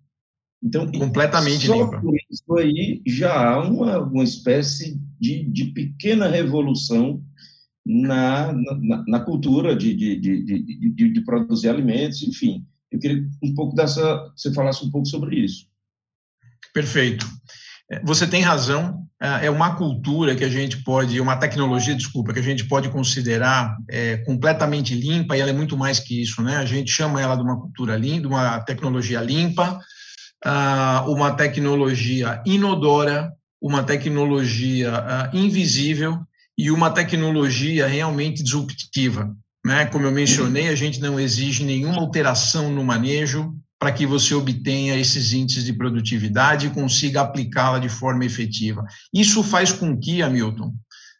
Então, 0.63 0.91
completamente 0.91 1.67
limpa. 1.67 1.99
Por 2.01 2.15
isso 2.29 2.57
aí 2.57 3.01
já 3.05 3.49
há 3.49 3.63
uma, 3.67 3.99
uma 3.99 4.23
espécie 4.23 4.99
de, 5.19 5.43
de 5.43 5.65
pequena 5.65 6.27
revolução 6.27 7.23
na, 7.85 8.51
na, 8.53 9.03
na 9.07 9.19
cultura 9.19 9.75
de, 9.75 9.93
de, 9.93 10.19
de, 10.19 10.89
de, 10.91 11.09
de 11.13 11.21
produzir 11.21 11.69
alimentos, 11.69 12.23
enfim. 12.23 12.65
Eu 12.95 12.99
queria 12.99 13.23
um 13.43 13.53
pouco 13.53 13.75
dessa, 13.75 14.31
você 14.35 14.53
falasse 14.53 14.83
um 14.85 14.89
pouco 14.89 15.07
sobre 15.07 15.35
isso. 15.35 15.67
Perfeito. 16.73 17.25
É, 17.91 18.01
você 18.03 18.25
tem 18.25 18.41
razão, 18.41 19.05
é, 19.21 19.47
é 19.47 19.49
uma 19.49 19.75
cultura 19.75 20.35
que 20.35 20.43
a 20.43 20.49
gente 20.49 20.83
pode, 20.83 21.19
uma 21.19 21.35
tecnologia, 21.35 21.93
desculpa, 21.93 22.33
que 22.33 22.39
a 22.39 22.43
gente 22.43 22.65
pode 22.65 22.89
considerar 22.89 23.77
é, 23.89 24.17
completamente 24.17 24.95
limpa, 24.95 25.35
e 25.35 25.41
ela 25.41 25.51
é 25.51 25.53
muito 25.53 25.77
mais 25.77 25.99
que 25.99 26.21
isso, 26.21 26.41
né? 26.41 26.57
A 26.57 26.65
gente 26.65 26.89
chama 26.89 27.21
ela 27.21 27.35
de 27.35 27.43
uma 27.43 27.59
cultura 27.59 27.97
limpa, 27.97 28.27
uma 28.27 28.59
tecnologia 28.61 29.21
limpa, 29.21 29.79
ah, 30.43 31.03
uma 31.07 31.31
tecnologia 31.33 32.41
inodora, 32.45 33.33
uma 33.61 33.83
tecnologia 33.83 34.91
ah, 34.95 35.31
invisível 35.33 36.19
e 36.57 36.71
uma 36.71 36.89
tecnologia 36.91 37.87
realmente 37.87 38.41
disruptiva. 38.41 39.35
Né? 39.65 39.87
Como 39.87 40.05
eu 40.05 40.11
mencionei, 40.11 40.69
a 40.69 40.75
gente 40.75 41.01
não 41.01 41.19
exige 41.19 41.63
nenhuma 41.63 41.97
alteração 41.97 42.69
no 42.69 42.83
manejo, 42.83 43.51
para 43.79 43.91
que 43.91 44.05
você 44.05 44.35
obtenha 44.35 44.95
esses 44.95 45.33
índices 45.33 45.65
de 45.65 45.73
produtividade 45.73 46.67
e 46.67 46.69
consiga 46.69 47.21
aplicá-la 47.21 47.79
de 47.79 47.89
forma 47.89 48.23
efetiva. 48.23 48.85
Isso 49.11 49.43
faz 49.43 49.71
com 49.71 49.97
que, 49.99 50.21
Hamilton, 50.21 50.71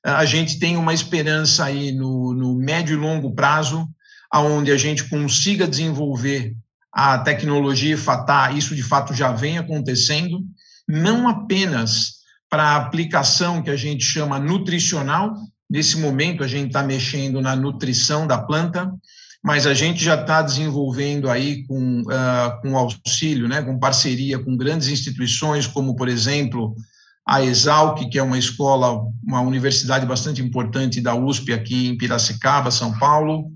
a 0.04 0.24
gente 0.26 0.60
tenha 0.60 0.78
uma 0.78 0.94
esperança 0.94 1.66
aí 1.66 1.92
no, 1.92 2.34
no 2.34 2.56
médio 2.56 2.94
e 2.94 3.00
longo 3.00 3.34
prazo, 3.34 3.90
aonde 4.32 4.72
a 4.72 4.78
gente 4.78 5.10
consiga 5.10 5.68
desenvolver 5.68 6.56
a 6.94 7.18
tecnologia 7.18 7.98
FATA, 7.98 8.52
isso 8.52 8.76
de 8.76 8.84
fato 8.84 9.14
já 9.14 9.32
vem 9.32 9.58
acontecendo, 9.58 10.40
não 10.88 11.28
apenas 11.28 12.18
para 12.48 12.64
a 12.64 12.76
aplicação 12.76 13.64
que 13.64 13.72
a 13.72 13.76
gente 13.76 14.04
chama 14.04 14.40
nutricional, 14.40 15.34
nesse 15.70 15.98
momento 15.98 16.44
a 16.44 16.48
gente 16.48 16.68
está 16.68 16.84
mexendo 16.84 17.42
na 17.42 17.56
nutrição 17.56 18.28
da 18.28 18.38
planta, 18.38 18.92
mas 19.44 19.68
a 19.68 19.74
gente 19.74 20.04
já 20.04 20.20
está 20.20 20.42
desenvolvendo 20.42 21.30
aí 21.30 21.66
com, 21.68 22.02
uh, 22.02 22.62
com 22.62 22.78
auxílio, 22.78 23.48
né, 23.48 23.62
com 23.62 23.78
parceria 23.78 24.40
com 24.40 24.58
grandes 24.58 24.88
instituições, 24.88 25.68
como, 25.68 25.96
por 25.96 26.10
exemplo, 26.10 26.76
a 27.28 27.44
Exalc, 27.44 28.10
que 28.10 28.18
é 28.18 28.24
uma 28.24 28.38
escola, 28.38 29.04
uma 29.24 29.42
universidade 29.42 30.06
bastante 30.06 30.42
importante 30.42 31.02
da 31.02 31.16
USP 31.16 31.54
aqui 31.54 31.88
em 31.88 31.98
Piracicaba, 31.98 32.72
São 32.72 32.98
Paulo, 32.98 33.52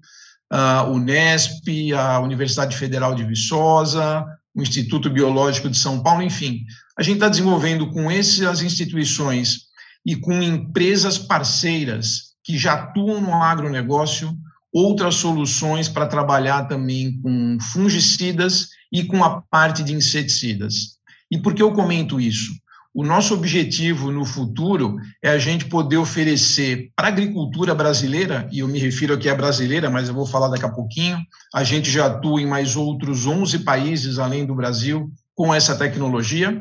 a 0.50 0.84
Unesp, 0.84 1.94
a 1.94 2.20
Universidade 2.20 2.76
Federal 2.76 3.14
de 3.14 3.24
Viçosa, 3.24 4.26
o 4.56 4.62
Instituto 4.62 5.10
Biológico 5.10 5.70
de 5.70 5.78
São 5.78 6.02
Paulo, 6.02 6.24
enfim. 6.24 6.66
A 6.98 7.04
gente 7.04 7.16
está 7.16 7.30
desenvolvendo 7.30 7.90
com 7.92 8.10
essas 8.10 8.62
instituições 8.62 9.69
e 10.10 10.16
com 10.16 10.42
empresas 10.42 11.20
parceiras 11.20 12.34
que 12.44 12.58
já 12.58 12.74
atuam 12.74 13.22
no 13.22 13.32
agronegócio 13.32 14.36
outras 14.74 15.14
soluções 15.14 15.88
para 15.88 16.08
trabalhar 16.08 16.64
também 16.68 17.22
com 17.22 17.60
fungicidas 17.62 18.70
e 18.92 19.04
com 19.04 19.24
a 19.24 19.40
parte 19.40 19.84
de 19.84 19.94
inseticidas. 19.94 20.98
E 21.30 21.38
por 21.38 21.54
que 21.54 21.62
eu 21.62 21.72
comento 21.74 22.20
isso? 22.20 22.52
O 22.92 23.04
nosso 23.04 23.36
objetivo 23.36 24.12
no 24.12 24.26
futuro 24.26 24.98
é 25.24 25.30
a 25.30 25.38
gente 25.38 25.66
poder 25.66 25.98
oferecer 25.98 26.90
para 26.96 27.10
a 27.10 27.12
agricultura 27.12 27.76
brasileira, 27.76 28.50
e 28.52 28.60
eu 28.60 28.68
me 28.68 28.80
refiro 28.80 29.14
aqui 29.14 29.30
à 29.30 29.36
brasileira, 29.36 29.92
mas 29.92 30.08
eu 30.08 30.16
vou 30.16 30.26
falar 30.26 30.48
daqui 30.48 30.66
a 30.66 30.72
pouquinho, 30.72 31.20
a 31.54 31.64
gente 31.64 31.92
já 31.92 32.08
atua 32.08 32.42
em 32.42 32.48
mais 32.48 32.76
outros 32.76 33.28
11 33.28 33.60
países 33.60 34.18
além 34.18 34.44
do 34.44 34.56
Brasil 34.56 35.12
com 35.36 35.54
essa 35.54 35.76
tecnologia, 35.78 36.60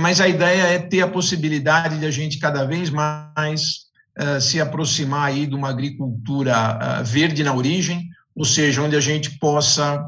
mas 0.00 0.20
a 0.20 0.28
ideia 0.28 0.62
é 0.62 0.78
ter 0.78 1.02
a 1.02 1.08
possibilidade 1.08 1.98
de 1.98 2.06
a 2.06 2.10
gente 2.10 2.38
cada 2.38 2.64
vez 2.64 2.90
mais 2.90 3.86
eh, 4.18 4.40
se 4.40 4.58
aproximar 4.58 5.28
aí 5.28 5.46
de 5.46 5.54
uma 5.54 5.68
agricultura 5.68 6.78
uh, 6.78 7.04
verde 7.04 7.44
na 7.44 7.54
origem, 7.54 8.08
ou 8.34 8.46
seja, 8.46 8.80
onde 8.80 8.96
a 8.96 9.00
gente 9.00 9.38
possa 9.38 10.02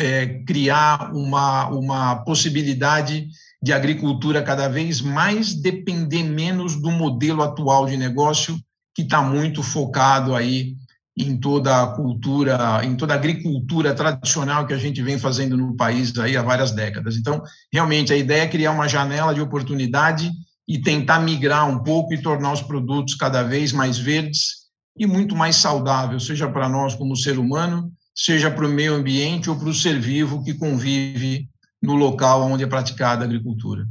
é, 0.00 0.42
criar 0.46 1.12
uma, 1.14 1.68
uma 1.68 2.16
possibilidade 2.24 3.28
de 3.62 3.70
agricultura 3.70 4.42
cada 4.42 4.66
vez 4.66 5.02
mais 5.02 5.52
depender 5.52 6.22
menos 6.22 6.74
do 6.74 6.90
modelo 6.90 7.42
atual 7.42 7.84
de 7.84 7.98
negócio 7.98 8.58
que 8.94 9.02
está 9.02 9.20
muito 9.20 9.62
focado 9.62 10.34
aí 10.34 10.74
em 11.16 11.36
toda 11.36 11.82
a 11.82 11.86
cultura, 11.88 12.80
em 12.84 12.96
toda 12.96 13.12
a 13.12 13.16
agricultura 13.16 13.94
tradicional 13.94 14.66
que 14.66 14.72
a 14.72 14.78
gente 14.78 15.02
vem 15.02 15.18
fazendo 15.18 15.56
no 15.56 15.76
país 15.76 16.16
aí 16.18 16.36
há 16.36 16.42
várias 16.42 16.72
décadas. 16.72 17.16
Então, 17.16 17.42
realmente 17.72 18.12
a 18.12 18.16
ideia 18.16 18.42
é 18.42 18.48
criar 18.48 18.72
uma 18.72 18.88
janela 18.88 19.34
de 19.34 19.40
oportunidade 19.40 20.30
e 20.66 20.80
tentar 20.80 21.20
migrar 21.20 21.68
um 21.68 21.82
pouco 21.82 22.14
e 22.14 22.22
tornar 22.22 22.52
os 22.52 22.62
produtos 22.62 23.14
cada 23.14 23.42
vez 23.42 23.72
mais 23.72 23.98
verdes 23.98 24.62
e 24.96 25.06
muito 25.06 25.34
mais 25.34 25.56
saudáveis, 25.56 26.24
seja 26.24 26.48
para 26.48 26.68
nós 26.68 26.94
como 26.94 27.16
ser 27.16 27.38
humano, 27.38 27.92
seja 28.14 28.50
para 28.50 28.66
o 28.66 28.70
meio 28.70 28.94
ambiente 28.94 29.50
ou 29.50 29.56
para 29.56 29.68
o 29.68 29.74
ser 29.74 29.98
vivo 29.98 30.42
que 30.44 30.54
convive 30.54 31.48
no 31.82 31.94
local 31.94 32.42
onde 32.42 32.64
é 32.64 32.66
praticada 32.66 33.22
a 33.22 33.26
agricultura. 33.26 33.86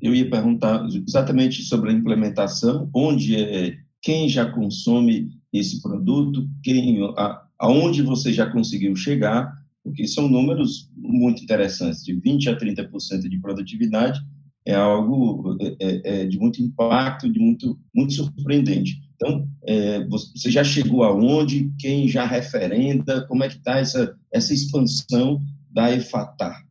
Eu 0.00 0.14
ia 0.14 0.28
perguntar 0.28 0.84
exatamente 1.06 1.62
sobre 1.62 1.90
a 1.90 1.92
implementação, 1.92 2.90
onde 2.92 3.36
é, 3.36 3.76
quem 4.00 4.28
já 4.28 4.46
consome 4.50 5.30
esse 5.52 5.82
produto, 5.82 6.48
quem, 6.62 7.02
a, 7.16 7.42
aonde 7.58 8.02
você 8.02 8.32
já 8.32 8.50
conseguiu 8.50 8.96
chegar, 8.96 9.52
porque 9.84 10.06
são 10.06 10.28
números 10.28 10.90
muito 10.96 11.42
interessantes, 11.42 12.04
de 12.04 12.14
20 12.14 12.50
a 12.50 12.56
30% 12.56 13.28
de 13.28 13.38
produtividade 13.40 14.20
é 14.64 14.74
algo 14.74 15.56
é, 15.60 15.76
é, 15.80 16.00
é, 16.04 16.26
de 16.26 16.38
muito 16.38 16.62
impacto, 16.62 17.30
de 17.30 17.38
muito, 17.38 17.78
muito 17.94 18.12
surpreendente. 18.12 19.00
Então, 19.16 19.48
é, 19.64 20.04
você 20.06 20.50
já 20.50 20.64
chegou 20.64 21.02
aonde? 21.02 21.72
Quem 21.78 22.08
já 22.08 22.24
referenda? 22.24 23.26
Como 23.26 23.44
é 23.44 23.48
que 23.48 23.56
está 23.56 23.78
essa, 23.78 24.16
essa 24.32 24.54
expansão 24.54 25.40
da 25.70 25.92
EFATAR? 25.92 26.64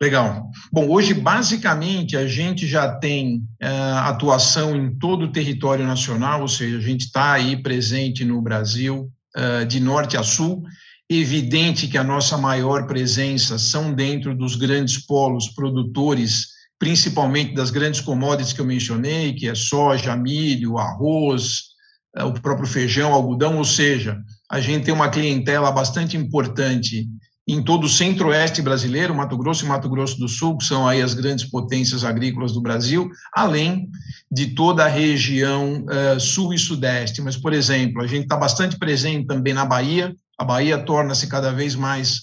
Legal. 0.00 0.48
Bom, 0.72 0.88
hoje, 0.88 1.12
basicamente, 1.12 2.16
a 2.16 2.26
gente 2.26 2.66
já 2.66 2.88
tem 2.88 3.38
uh, 3.60 3.98
atuação 4.04 4.76
em 4.76 4.96
todo 4.96 5.24
o 5.24 5.32
território 5.32 5.84
nacional, 5.84 6.42
ou 6.42 6.48
seja, 6.48 6.78
a 6.78 6.80
gente 6.80 7.06
está 7.06 7.32
aí 7.32 7.60
presente 7.60 8.24
no 8.24 8.40
Brasil, 8.40 9.10
uh, 9.36 9.66
de 9.66 9.80
norte 9.80 10.16
a 10.16 10.22
sul. 10.22 10.62
Evidente 11.10 11.88
que 11.88 11.98
a 11.98 12.04
nossa 12.04 12.38
maior 12.38 12.86
presença 12.86 13.58
são 13.58 13.92
dentro 13.92 14.36
dos 14.36 14.54
grandes 14.54 15.04
polos 15.04 15.48
produtores 15.48 16.58
principalmente 16.78 17.54
das 17.54 17.70
grandes 17.70 18.00
commodities 18.00 18.52
que 18.52 18.60
eu 18.60 18.64
mencionei, 18.64 19.34
que 19.34 19.48
é 19.48 19.54
soja, 19.54 20.16
milho, 20.16 20.78
arroz, 20.78 21.64
é, 22.16 22.22
o 22.22 22.32
próprio 22.32 22.68
feijão, 22.68 23.12
algodão, 23.12 23.58
ou 23.58 23.64
seja, 23.64 24.18
a 24.50 24.60
gente 24.60 24.84
tem 24.84 24.94
uma 24.94 25.10
clientela 25.10 25.70
bastante 25.72 26.16
importante 26.16 27.06
em 27.48 27.62
todo 27.62 27.84
o 27.84 27.88
centro-oeste 27.88 28.60
brasileiro, 28.60 29.14
Mato 29.14 29.36
Grosso 29.38 29.64
e 29.64 29.68
Mato 29.68 29.88
Grosso 29.88 30.18
do 30.18 30.28
Sul, 30.28 30.58
que 30.58 30.64
são 30.64 30.86
aí 30.86 31.00
as 31.00 31.14
grandes 31.14 31.46
potências 31.46 32.04
agrícolas 32.04 32.52
do 32.52 32.60
Brasil, 32.60 33.10
além 33.34 33.88
de 34.30 34.48
toda 34.48 34.84
a 34.84 34.88
região 34.88 35.82
uh, 35.86 36.20
sul 36.20 36.52
e 36.52 36.58
sudeste. 36.58 37.22
Mas, 37.22 37.38
por 37.38 37.54
exemplo, 37.54 38.02
a 38.02 38.06
gente 38.06 38.24
está 38.24 38.36
bastante 38.36 38.78
presente 38.78 39.26
também 39.26 39.54
na 39.54 39.64
Bahia, 39.64 40.14
a 40.38 40.44
Bahia 40.44 40.76
torna-se 40.76 41.26
cada 41.26 41.50
vez 41.50 41.74
mais 41.74 42.18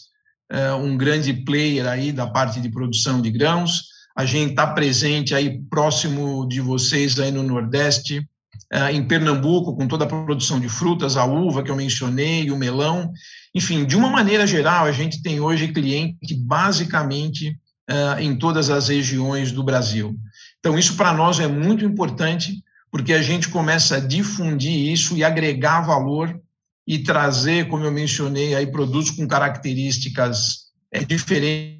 uh, 0.54 0.76
um 0.76 0.96
grande 0.96 1.34
player 1.34 1.88
aí 1.88 2.12
da 2.12 2.28
parte 2.28 2.62
de 2.62 2.70
produção 2.70 3.20
de 3.20 3.32
grãos, 3.32 3.96
a 4.16 4.26
gente 4.26 4.52
está 4.52 4.68
presente 4.68 5.34
aí 5.34 5.60
próximo 5.70 6.48
de 6.48 6.62
vocês 6.62 7.20
aí 7.20 7.32
no 7.32 7.44
Nordeste, 7.44 8.26
eh, 8.72 8.94
em 8.94 9.04
Pernambuco, 9.06 9.76
com 9.76 9.88
toda 9.88 10.06
a 10.06 10.08
produção 10.08 10.60
de 10.60 10.70
frutas, 10.70 11.18
a 11.18 11.26
uva 11.26 11.62
que 11.62 11.70
eu 11.70 11.76
mencionei, 11.76 12.50
o 12.50 12.58
melão. 12.58 13.12
Enfim, 13.56 13.86
de 13.86 13.96
uma 13.96 14.10
maneira 14.10 14.46
geral, 14.46 14.86
a 14.86 14.92
gente 14.92 15.24
tem 15.24 15.40
hoje 15.40 15.70
cliente 15.70 16.36
basicamente 16.36 17.58
eh, 17.88 18.24
em 18.24 18.36
todas 18.38 18.70
as 18.70 18.90
regiões 18.90 19.54
do 19.54 19.64
Brasil. 19.64 20.14
Então, 20.60 20.78
isso 20.78 20.98
para 20.98 21.14
nós 21.14 21.40
é 21.40 21.48
muito 21.48 21.86
importante, 21.86 22.62
porque 22.92 23.14
a 23.14 23.22
gente 23.22 23.48
começa 23.48 23.96
a 23.96 24.00
difundir 24.00 24.92
isso 24.92 25.16
e 25.16 25.24
agregar 25.24 25.82
valor 25.82 26.38
e 26.86 27.00
trazer, 27.00 27.70
como 27.70 27.86
eu 27.86 27.92
mencionei, 27.92 28.54
aí 28.54 28.68
produtos 28.68 29.12
com 29.12 29.26
características 29.26 30.66
é, 30.92 31.04
diferentes 31.06 31.80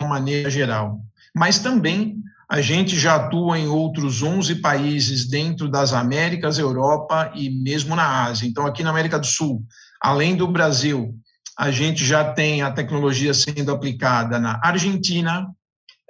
de 0.00 0.06
maneira 0.06 0.48
geral. 0.48 1.00
Mas 1.34 1.58
também 1.58 2.22
a 2.48 2.60
gente 2.60 2.96
já 2.96 3.16
atua 3.16 3.58
em 3.58 3.66
outros 3.66 4.22
11 4.22 4.56
países 4.56 5.26
dentro 5.26 5.68
das 5.68 5.92
Américas, 5.92 6.58
Europa 6.58 7.32
e 7.34 7.50
mesmo 7.50 7.96
na 7.96 8.26
Ásia. 8.26 8.46
Então, 8.46 8.64
aqui 8.64 8.82
na 8.82 8.90
América 8.90 9.18
do 9.18 9.26
Sul, 9.26 9.64
além 10.04 10.36
do 10.36 10.46
Brasil, 10.46 11.18
a 11.58 11.70
gente 11.70 12.04
já 12.04 12.34
tem 12.34 12.60
a 12.60 12.70
tecnologia 12.70 13.32
sendo 13.32 13.72
aplicada 13.72 14.38
na 14.38 14.60
Argentina, 14.62 15.48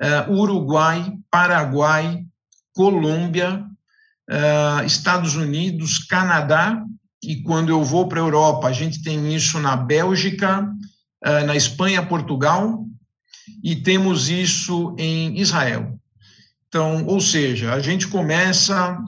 uh, 0.02 0.32
Uruguai, 0.32 1.12
Paraguai, 1.30 2.24
Colômbia, 2.74 3.64
uh, 4.28 4.84
Estados 4.84 5.36
Unidos, 5.36 5.98
Canadá, 5.98 6.82
e 7.22 7.40
quando 7.42 7.68
eu 7.68 7.84
vou 7.84 8.08
para 8.08 8.18
a 8.18 8.24
Europa, 8.24 8.66
a 8.66 8.72
gente 8.72 9.00
tem 9.00 9.32
isso 9.32 9.60
na 9.60 9.76
Bélgica, 9.76 10.62
uh, 11.24 11.46
na 11.46 11.54
Espanha, 11.54 12.04
Portugal, 12.04 12.84
e 13.62 13.76
temos 13.76 14.28
isso 14.28 14.96
em 14.98 15.38
Israel. 15.38 15.96
Então, 16.66 17.06
ou 17.06 17.20
seja, 17.20 17.72
a 17.72 17.78
gente 17.78 18.08
começa 18.08 18.98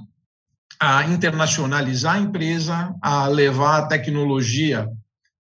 a 0.81 1.05
internacionalizar 1.05 2.17
a 2.17 2.21
empresa, 2.21 2.95
a 3.03 3.27
levar 3.27 3.79
a 3.79 3.87
tecnologia 3.87 4.89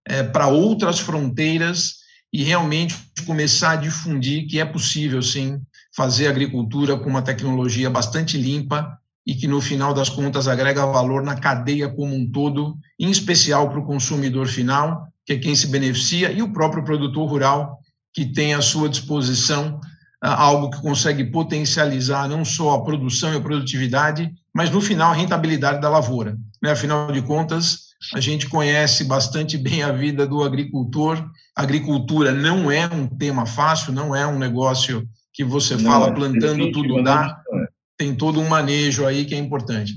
é, 0.06 0.22
para 0.22 0.46
outras 0.46 0.98
fronteiras 0.98 1.96
e 2.32 2.42
realmente 2.42 2.96
começar 3.26 3.72
a 3.72 3.76
difundir 3.76 4.46
que 4.46 4.60
é 4.60 4.64
possível, 4.64 5.22
sim, 5.22 5.60
fazer 5.94 6.28
agricultura 6.28 6.96
com 6.96 7.08
uma 7.08 7.22
tecnologia 7.22 7.88
bastante 7.88 8.36
limpa 8.36 8.98
e 9.26 9.34
que, 9.34 9.48
no 9.48 9.60
final 9.60 9.92
das 9.92 10.08
contas, 10.08 10.46
agrega 10.46 10.86
valor 10.86 11.22
na 11.22 11.34
cadeia 11.34 11.88
como 11.88 12.14
um 12.14 12.30
todo, 12.30 12.76
em 12.98 13.10
especial 13.10 13.68
para 13.68 13.80
o 13.80 13.86
consumidor 13.86 14.46
final, 14.46 15.08
que 15.24 15.32
é 15.32 15.38
quem 15.38 15.54
se 15.54 15.66
beneficia, 15.66 16.30
e 16.30 16.42
o 16.42 16.52
próprio 16.52 16.84
produtor 16.84 17.28
rural, 17.28 17.80
que 18.14 18.24
tem 18.24 18.54
à 18.54 18.62
sua 18.62 18.88
disposição 18.88 19.80
ah, 20.22 20.40
algo 20.40 20.70
que 20.70 20.80
consegue 20.80 21.24
potencializar 21.24 22.28
não 22.28 22.44
só 22.44 22.74
a 22.74 22.84
produção 22.84 23.32
e 23.32 23.36
a 23.36 23.40
produtividade, 23.40 24.32
mas, 24.56 24.70
no 24.70 24.80
final, 24.80 25.12
a 25.12 25.14
rentabilidade 25.14 25.82
da 25.82 25.90
lavoura. 25.90 26.34
Né? 26.62 26.70
Afinal 26.70 27.12
de 27.12 27.20
contas, 27.20 27.88
a 28.14 28.20
gente 28.20 28.48
conhece 28.48 29.04
bastante 29.04 29.58
bem 29.58 29.82
a 29.82 29.92
vida 29.92 30.26
do 30.26 30.42
agricultor. 30.42 31.22
agricultura 31.54 32.32
não 32.32 32.70
é 32.70 32.86
um 32.86 33.06
tema 33.06 33.44
fácil, 33.44 33.92
não 33.92 34.16
é 34.16 34.26
um 34.26 34.38
negócio 34.38 35.06
que 35.34 35.44
você 35.44 35.76
não, 35.76 35.84
fala 35.84 36.10
plantando 36.10 36.72
tudo 36.72 37.02
dá. 37.02 37.38
É. 37.52 37.66
Tem 37.98 38.14
todo 38.14 38.40
um 38.40 38.48
manejo 38.48 39.04
aí 39.04 39.26
que 39.26 39.34
é 39.34 39.38
importante. 39.38 39.92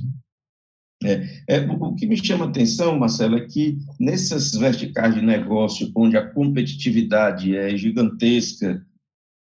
É, 1.05 1.25
é, 1.47 1.59
o 1.61 1.95
que 1.95 2.05
me 2.05 2.17
chama 2.17 2.43
a 2.43 2.49
atenção, 2.49 2.99
Marcelo, 2.99 3.37
é 3.37 3.45
que 3.45 3.77
nessas 3.97 4.51
verticais 4.51 5.15
de 5.15 5.21
negócio, 5.21 5.89
onde 5.95 6.17
a 6.17 6.33
competitividade 6.33 7.55
é 7.55 7.77
gigantesca 7.77 8.85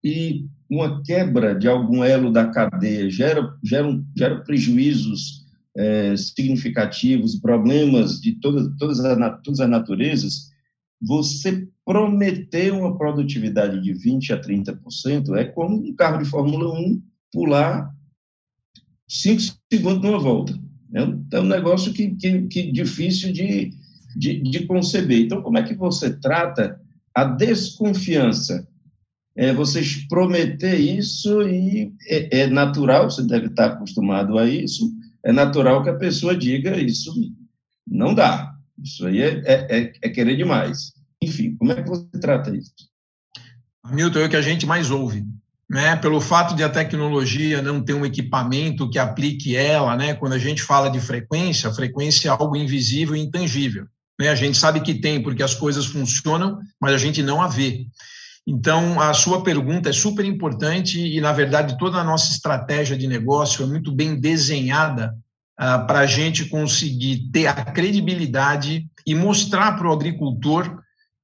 e 0.06 0.46
uma 0.70 1.02
quebra 1.02 1.52
de 1.52 1.66
algum 1.66 2.04
elo 2.04 2.30
da 2.30 2.46
cadeia 2.46 3.10
gera, 3.10 3.52
gera, 3.64 4.00
gera 4.16 4.40
prejuízos 4.44 5.44
é, 5.76 6.16
significativos, 6.16 7.40
problemas 7.40 8.20
de 8.20 8.34
todas, 8.34 8.68
todas, 8.78 9.00
as, 9.00 9.42
todas 9.42 9.58
as 9.58 9.68
naturezas, 9.68 10.52
você 11.02 11.66
prometer 11.84 12.72
uma 12.72 12.96
produtividade 12.96 13.82
de 13.82 13.94
20% 13.94 14.30
a 14.30 14.40
30% 14.40 15.36
é 15.36 15.44
como 15.44 15.76
um 15.76 15.92
carro 15.96 16.22
de 16.22 16.30
Fórmula 16.30 16.78
1 16.78 17.02
pular 17.32 17.92
5 19.08 19.42
segundos 19.72 20.02
numa 20.02 20.20
volta. 20.20 20.56
É 20.94 21.02
um, 21.02 21.26
é 21.32 21.40
um 21.40 21.46
negócio 21.46 21.92
que, 21.92 22.14
que, 22.14 22.42
que 22.42 22.70
difícil 22.70 23.32
de, 23.32 23.72
de, 24.16 24.40
de, 24.40 24.66
conceber. 24.66 25.22
Então, 25.22 25.42
como 25.42 25.58
é 25.58 25.64
que 25.64 25.74
você 25.74 26.16
trata 26.16 26.80
a 27.12 27.24
desconfiança? 27.24 28.66
É 29.36 29.52
você 29.52 29.82
prometer 30.08 30.76
isso 30.76 31.42
e 31.42 31.92
é, 32.08 32.40
é 32.40 32.46
natural, 32.46 33.10
você 33.10 33.22
deve 33.22 33.46
estar 33.46 33.66
acostumado 33.66 34.38
a 34.38 34.48
isso, 34.48 34.90
é 35.24 35.30
natural 35.30 35.82
que 35.82 35.90
a 35.90 35.96
pessoa 35.96 36.34
diga 36.34 36.76
isso 36.80 37.12
não 37.86 38.14
dá. 38.14 38.54
Isso 38.82 39.06
aí 39.06 39.22
é, 39.22 39.42
é, 39.44 39.78
é, 39.78 39.92
é 40.02 40.08
querer 40.08 40.36
demais. 40.36 40.92
Enfim, 41.22 41.56
como 41.56 41.72
é 41.72 41.82
que 41.82 41.88
você 41.88 42.06
trata 42.20 42.54
isso? 42.54 42.72
Milton, 43.90 44.18
é 44.20 44.24
o 44.26 44.28
que 44.28 44.36
a 44.36 44.42
gente 44.42 44.66
mais 44.66 44.90
ouve. 44.90 45.24
Né, 45.68 45.96
pelo 45.96 46.20
fato 46.20 46.54
de 46.54 46.62
a 46.62 46.68
tecnologia 46.68 47.60
não 47.60 47.82
ter 47.82 47.92
um 47.92 48.06
equipamento 48.06 48.88
que 48.88 49.00
aplique 49.00 49.56
ela, 49.56 49.96
né, 49.96 50.14
quando 50.14 50.34
a 50.34 50.38
gente 50.38 50.62
fala 50.62 50.88
de 50.88 51.00
frequência, 51.00 51.72
frequência 51.72 52.28
é 52.28 52.30
algo 52.30 52.54
invisível 52.54 53.16
e 53.16 53.20
intangível. 53.20 53.84
Né, 54.16 54.28
a 54.28 54.36
gente 54.36 54.56
sabe 54.56 54.80
que 54.80 54.94
tem, 54.94 55.20
porque 55.20 55.42
as 55.42 55.54
coisas 55.54 55.84
funcionam, 55.84 56.60
mas 56.80 56.92
a 56.92 56.98
gente 56.98 57.20
não 57.20 57.42
a 57.42 57.48
vê. 57.48 57.84
Então, 58.46 59.00
a 59.00 59.12
sua 59.12 59.42
pergunta 59.42 59.88
é 59.90 59.92
super 59.92 60.24
importante 60.24 61.00
e, 61.00 61.20
na 61.20 61.32
verdade, 61.32 61.76
toda 61.76 61.98
a 61.98 62.04
nossa 62.04 62.30
estratégia 62.30 62.96
de 62.96 63.08
negócio 63.08 63.64
é 63.64 63.66
muito 63.66 63.90
bem 63.90 64.14
desenhada 64.20 65.16
uh, 65.60 65.84
para 65.86 66.00
a 66.00 66.06
gente 66.06 66.44
conseguir 66.44 67.28
ter 67.32 67.48
a 67.48 67.54
credibilidade 67.64 68.86
e 69.04 69.14
mostrar 69.16 69.72
para 69.72 69.88
o 69.88 69.92
agricultor, 69.92 70.80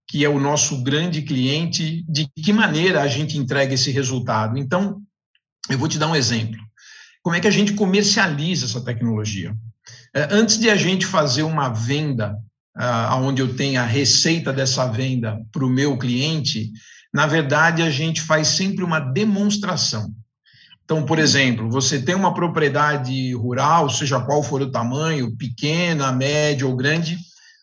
que 0.09 0.25
é 0.25 0.29
o 0.29 0.41
nosso 0.41 0.83
grande 0.83 1.23
cliente, 1.23 2.05
de 2.09 2.29
que 2.43 2.53
maneira 2.53 3.01
a 3.01 3.07
gente 3.07 3.39
entrega 3.39 3.75
esse 3.75 3.93
resultado. 3.93 4.59
Então, 4.59 5.01
eu 5.71 5.79
vou 5.79 5.89
te 5.89 6.01
dar 6.01 6.09
um 6.09 6.17
exemplo. 6.17 6.61
Como 7.23 7.37
é 7.37 7.41
que 7.41 7.47
a 7.47 7.53
gente 7.53 7.75
comercializa 7.75 8.67
essa 8.67 8.85
tecnologia? 8.85 9.53
Uh, 9.53 10.27
antes 10.29 10.59
de 10.59 10.69
a 10.69 10.75
gente 10.75 11.07
fazer 11.07 11.45
uma 11.45 11.69
venda, 11.69 12.37
uh, 12.77 13.15
onde 13.19 13.41
eu 13.41 13.55
tenha 13.55 13.83
a 13.83 13.87
receita 13.87 14.53
dessa 14.53 14.89
venda 14.89 15.41
para 15.53 15.65
o 15.65 15.71
meu 15.71 15.97
cliente, 15.97 16.73
na 17.13 17.27
verdade, 17.27 17.83
a 17.83 17.91
gente 17.91 18.23
faz 18.23 18.49
sempre 18.49 18.83
uma 18.83 18.99
demonstração. 18.99 20.13
Então, 20.85 21.05
por 21.05 21.19
exemplo, 21.19 21.71
você 21.71 22.01
tem 22.01 22.15
uma 22.15 22.35
propriedade 22.35 23.35
rural, 23.35 23.89
seja 23.89 24.21
qual 24.21 24.43
for 24.43 24.63
o 24.63 24.71
tamanho, 24.71 25.37
pequena, 25.37 26.13
média 26.13 26.67
ou 26.67 26.75
grande, 26.75 27.17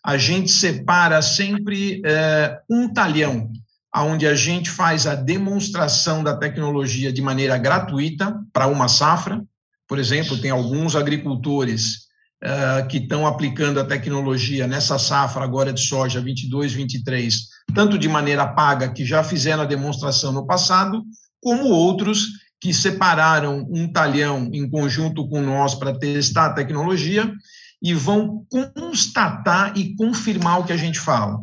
a 0.04 0.16
gente 0.16 0.50
separa 0.50 1.20
sempre 1.20 2.00
é, 2.04 2.58
um 2.68 2.92
talhão, 2.92 3.50
onde 3.94 4.26
a 4.26 4.34
gente 4.34 4.70
faz 4.70 5.06
a 5.06 5.14
demonstração 5.14 6.22
da 6.22 6.36
tecnologia 6.36 7.12
de 7.12 7.20
maneira 7.20 7.58
gratuita 7.58 8.40
para 8.52 8.66
uma 8.66 8.88
safra. 8.88 9.42
Por 9.86 9.98
exemplo, 9.98 10.38
tem 10.38 10.50
alguns 10.50 10.94
agricultores 10.94 12.08
uh, 12.42 12.86
que 12.88 12.98
estão 12.98 13.26
aplicando 13.26 13.80
a 13.80 13.84
tecnologia 13.84 14.66
nessa 14.66 14.98
safra 14.98 15.44
agora 15.44 15.72
de 15.72 15.80
soja 15.80 16.20
22, 16.20 16.72
23, 16.72 17.34
tanto 17.74 17.98
de 17.98 18.08
maneira 18.08 18.46
paga, 18.46 18.92
que 18.92 19.04
já 19.04 19.22
fizeram 19.22 19.62
a 19.62 19.66
demonstração 19.66 20.32
no 20.32 20.46
passado, 20.46 21.04
como 21.40 21.68
outros 21.68 22.26
que 22.60 22.74
separaram 22.74 23.66
um 23.70 23.90
talhão 23.90 24.50
em 24.52 24.68
conjunto 24.68 25.26
com 25.28 25.40
nós 25.40 25.74
para 25.74 25.98
testar 25.98 26.46
a 26.46 26.52
tecnologia 26.52 27.32
e 27.82 27.94
vão 27.94 28.44
constatar 28.74 29.72
e 29.76 29.94
confirmar 29.96 30.60
o 30.60 30.64
que 30.64 30.72
a 30.72 30.76
gente 30.76 30.98
fala. 30.98 31.40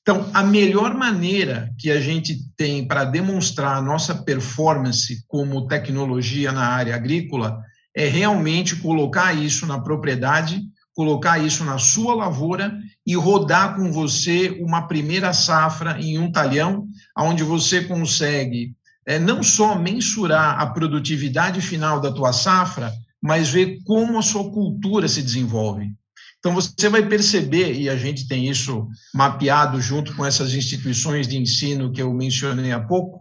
Então, 0.00 0.30
a 0.32 0.42
melhor 0.42 0.94
maneira 0.94 1.70
que 1.76 1.90
a 1.90 2.00
gente 2.00 2.38
tem 2.56 2.86
para 2.86 3.04
demonstrar 3.04 3.76
a 3.76 3.82
nossa 3.82 4.14
performance 4.14 5.24
como 5.26 5.66
tecnologia 5.66 6.52
na 6.52 6.68
área 6.68 6.94
agrícola 6.94 7.60
é 7.94 8.06
realmente 8.06 8.76
colocar 8.76 9.32
isso 9.32 9.66
na 9.66 9.80
propriedade, 9.80 10.62
colocar 10.96 11.38
isso 11.38 11.62
na 11.62 11.76
sua 11.76 12.14
lavoura 12.14 12.76
e 13.06 13.14
rodar 13.14 13.76
com 13.76 13.92
você 13.92 14.56
uma 14.60 14.88
primeira 14.88 15.30
safra 15.34 16.00
em 16.00 16.18
um 16.18 16.32
talhão, 16.32 16.88
onde 17.16 17.44
você 17.44 17.82
consegue 17.82 18.74
é, 19.06 19.18
não 19.18 19.42
só 19.42 19.78
mensurar 19.78 20.58
a 20.58 20.66
produtividade 20.66 21.60
final 21.60 22.00
da 22.00 22.10
tua 22.10 22.32
safra, 22.32 22.90
mas 23.22 23.50
ver 23.50 23.78
como 23.84 24.18
a 24.18 24.22
sua 24.22 24.50
cultura 24.50 25.06
se 25.06 25.22
desenvolve. 25.22 25.92
Então 26.38 26.54
você 26.54 26.88
vai 26.88 27.06
perceber, 27.06 27.74
e 27.74 27.90
a 27.90 27.96
gente 27.96 28.26
tem 28.26 28.48
isso 28.48 28.88
mapeado 29.14 29.78
junto 29.80 30.16
com 30.16 30.24
essas 30.24 30.54
instituições 30.54 31.28
de 31.28 31.36
ensino 31.36 31.92
que 31.92 32.00
eu 32.00 32.12
mencionei 32.14 32.72
há 32.72 32.80
pouco, 32.80 33.20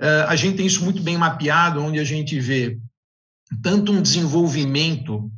é, 0.00 0.26
a 0.26 0.34
gente 0.34 0.56
tem 0.56 0.66
isso 0.66 0.82
muito 0.82 1.02
bem 1.02 1.16
mapeado, 1.16 1.80
onde 1.80 2.00
a 2.00 2.04
gente 2.04 2.38
vê 2.40 2.76
tanto 3.62 3.92
um 3.92 4.02
desenvolvimento 4.02 5.30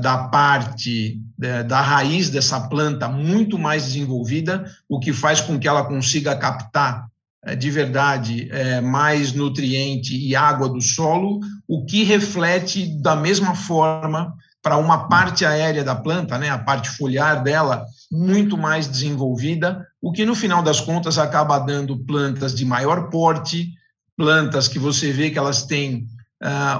da 0.00 0.18
parte 0.28 1.20
uh, 1.38 1.64
da 1.66 1.80
raiz 1.80 2.28
dessa 2.30 2.60
planta 2.60 3.08
muito 3.08 3.58
mais 3.58 3.84
desenvolvida, 3.84 4.64
o 4.88 4.98
que 4.98 5.12
faz 5.12 5.40
com 5.40 5.58
que 5.58 5.68
ela 5.68 5.84
consiga 5.84 6.34
captar 6.34 7.06
uh, 7.46 7.56
de 7.56 7.70
verdade 7.70 8.50
mais 8.82 9.32
nutriente 9.32 10.16
e 10.16 10.34
água 10.34 10.68
do 10.68 10.80
solo, 10.80 11.40
o 11.68 11.84
que 11.84 12.02
reflete 12.02 12.86
da 13.00 13.14
mesma 13.14 13.54
forma 13.54 14.34
para 14.66 14.78
uma 14.78 15.06
parte 15.06 15.44
aérea 15.44 15.84
da 15.84 15.94
planta, 15.94 16.36
né, 16.38 16.50
a 16.50 16.58
parte 16.58 16.90
foliar 16.90 17.40
dela, 17.40 17.86
muito 18.10 18.58
mais 18.58 18.88
desenvolvida, 18.88 19.86
o 20.02 20.10
que 20.10 20.24
no 20.24 20.34
final 20.34 20.60
das 20.60 20.80
contas 20.80 21.18
acaba 21.18 21.56
dando 21.60 21.96
plantas 21.98 22.52
de 22.52 22.64
maior 22.64 23.08
porte, 23.08 23.72
plantas 24.16 24.66
que 24.66 24.78
você 24.80 25.12
vê 25.12 25.30
que 25.30 25.38
elas 25.38 25.62
têm 25.62 26.08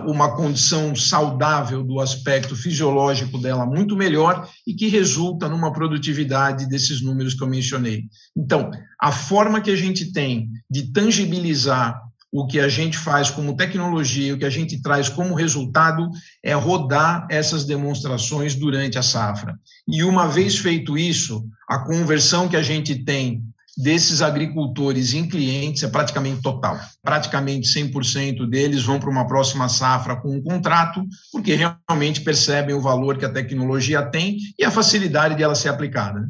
uma 0.07 0.37
condição 0.37 0.95
saudável 0.95 1.83
do 1.83 2.01
aspecto 2.01 2.55
fisiológico 2.55 3.39
dela 3.39 3.65
muito 3.65 3.97
melhor 3.97 4.49
e 4.67 4.75
que 4.75 4.89
resulta 4.89 5.49
numa 5.49 5.73
produtividade 5.73 6.69
desses 6.69 7.01
números 7.01 7.35
que 7.35 7.43
eu 7.43 7.49
mencionei. 7.49 8.05
Então, 8.37 8.71
a 9.01 9.11
forma 9.11 9.61
que 9.61 9.71
a 9.71 9.77
gente 9.77 10.13
tem 10.13 10.51
de 10.71 10.93
tangibilizar 10.93 12.03
o 12.31 12.47
que 12.47 12.61
a 12.61 12.69
gente 12.69 12.99
faz 12.99 13.31
como 13.31 13.57
tecnologia, 13.57 14.35
o 14.35 14.39
que 14.39 14.45
a 14.45 14.51
gente 14.51 14.83
traz 14.83 15.09
como 15.09 15.35
resultado 15.35 16.11
é 16.43 16.53
rodar 16.53 17.27
essas 17.31 17.65
demonstrações 17.65 18.55
durante 18.55 18.99
a 18.99 19.03
safra. 19.03 19.59
E 19.89 20.03
uma 20.03 20.27
vez 20.27 20.59
feito 20.59 20.99
isso, 20.99 21.49
a 21.67 21.79
conversão 21.79 22.47
que 22.47 22.57
a 22.57 22.63
gente 22.63 22.95
tem 23.05 23.43
desses 23.77 24.23
agricultores 24.23 25.13
em 25.13 25.29
clientes 25.29 25.83
é 25.83 25.89
praticamente 25.89 26.41
total. 26.41 26.79
Praticamente 27.03 27.69
100% 27.69 28.49
deles 28.49 28.83
vão 28.83 28.99
para 28.99 29.11
uma 29.11 29.27
próxima 29.27 29.69
safra 29.69 30.17
com 30.17 30.35
um 30.35 30.43
contrato, 30.43 31.05
porque 31.31 31.55
realmente 31.55 32.23
percebem 32.23 32.75
o 32.75 32.81
valor 32.81 33.19
que 33.19 33.25
a 33.25 33.33
tecnologia 33.33 34.03
tem 34.03 34.39
e 34.59 34.65
a 34.65 34.71
facilidade 34.71 35.37
de 35.37 35.43
ela 35.43 35.55
ser 35.55 35.69
aplicada. 35.69 36.27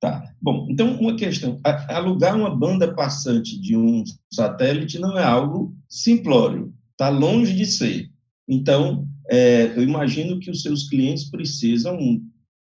Tá. 0.00 0.22
Bom, 0.40 0.66
então 0.70 0.96
uma 1.00 1.16
questão: 1.16 1.58
alugar 1.88 2.36
uma 2.36 2.54
banda 2.54 2.94
passante 2.94 3.60
de 3.60 3.76
um 3.76 4.04
satélite 4.32 4.98
não 4.98 5.18
é 5.18 5.24
algo 5.24 5.74
simplório, 5.88 6.72
está 6.92 7.08
longe 7.08 7.54
de 7.54 7.66
ser. 7.66 8.10
Então, 8.48 9.08
é, 9.28 9.72
eu 9.76 9.82
imagino 9.82 10.38
que 10.38 10.50
os 10.50 10.62
seus 10.62 10.88
clientes 10.88 11.28
precisam 11.28 12.20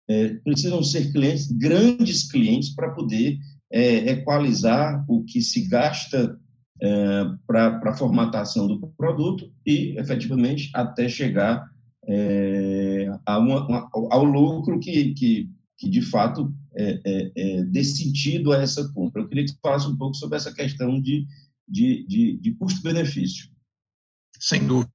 é, 0.08 0.34
precisam 0.44 0.82
ser 0.82 1.12
clientes 1.12 1.50
grandes 1.50 2.30
clientes 2.30 2.70
para 2.70 2.90
poder 2.90 3.38
é, 3.74 4.12
equalizar 4.12 5.04
o 5.08 5.24
que 5.24 5.42
se 5.42 5.66
gasta 5.66 6.38
é, 6.80 7.24
para 7.44 7.80
a 7.84 7.96
formatação 7.96 8.68
do 8.68 8.86
produto 8.96 9.52
e, 9.66 9.98
efetivamente, 9.98 10.70
até 10.72 11.08
chegar 11.08 11.68
é, 12.06 13.08
a 13.26 13.36
uma, 13.36 13.66
uma, 13.66 13.90
ao 13.92 14.24
lucro 14.24 14.78
que, 14.78 15.12
que, 15.14 15.50
que 15.76 15.88
de 15.88 16.02
fato, 16.02 16.54
é, 16.76 17.00
é, 17.04 17.32
é, 17.36 17.64
dê 17.64 17.82
sentido 17.82 18.52
a 18.52 18.58
essa 18.58 18.88
compra. 18.92 19.22
Eu 19.22 19.28
queria 19.28 19.42
que 19.42 19.50
você 19.50 19.58
falasse 19.60 19.88
um 19.88 19.96
pouco 19.96 20.14
sobre 20.14 20.36
essa 20.36 20.54
questão 20.54 21.00
de, 21.00 21.26
de, 21.68 22.06
de, 22.06 22.36
de 22.36 22.52
custo-benefício. 22.52 23.48
Sem 24.44 24.66
dúvida. 24.66 24.90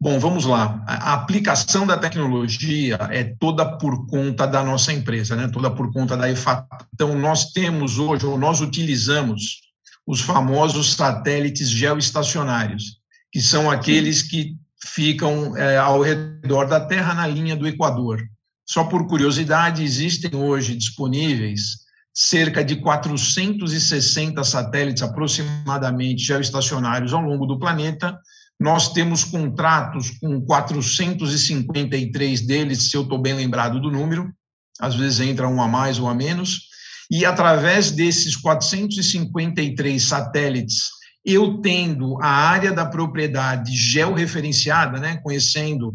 Bom, 0.00 0.20
vamos 0.20 0.44
lá. 0.44 0.80
A 0.86 1.14
aplicação 1.14 1.84
da 1.84 1.98
tecnologia 1.98 2.96
é 3.10 3.24
toda 3.24 3.76
por 3.78 4.06
conta 4.06 4.46
da 4.46 4.62
nossa 4.62 4.92
empresa, 4.92 5.34
né? 5.34 5.48
toda 5.48 5.68
por 5.68 5.92
conta 5.92 6.16
da 6.16 6.30
EFAT. 6.30 6.68
Então, 6.94 7.18
nós 7.18 7.50
temos 7.50 7.98
hoje, 7.98 8.24
ou 8.24 8.38
nós 8.38 8.60
utilizamos, 8.60 9.62
os 10.06 10.20
famosos 10.20 10.94
satélites 10.94 11.68
geoestacionários, 11.68 13.00
que 13.32 13.42
são 13.42 13.68
aqueles 13.68 14.22
que 14.22 14.54
ficam 14.80 15.56
é, 15.56 15.76
ao 15.76 16.00
redor 16.00 16.66
da 16.66 16.78
Terra 16.78 17.12
na 17.12 17.26
linha 17.26 17.56
do 17.56 17.66
Equador. 17.66 18.22
Só 18.64 18.84
por 18.84 19.08
curiosidade, 19.08 19.82
existem 19.82 20.32
hoje 20.32 20.76
disponíveis 20.76 21.84
cerca 22.14 22.64
de 22.64 22.76
460 22.76 24.44
satélites 24.44 25.02
aproximadamente 25.02 26.22
geoestacionários 26.22 27.12
ao 27.12 27.20
longo 27.20 27.46
do 27.46 27.58
planeta, 27.58 28.16
nós 28.58 28.92
temos 28.92 29.22
contratos 29.22 30.10
com 30.18 30.40
453 30.40 32.46
deles, 32.46 32.90
se 32.90 32.96
eu 32.96 33.02
estou 33.02 33.18
bem 33.18 33.34
lembrado 33.34 33.80
do 33.80 33.90
número, 33.90 34.32
às 34.80 34.94
vezes 34.94 35.20
entra 35.20 35.48
um 35.48 35.62
a 35.62 35.68
mais 35.68 35.98
ou 35.98 36.08
a 36.08 36.14
menos, 36.14 36.68
e 37.10 37.24
através 37.24 37.90
desses 37.90 38.34
453 38.36 40.02
satélites, 40.02 40.88
eu 41.24 41.60
tendo 41.60 42.20
a 42.22 42.28
área 42.28 42.72
da 42.72 42.86
propriedade 42.86 43.74
georreferenciada, 43.74 44.98
né, 44.98 45.18
conhecendo 45.22 45.94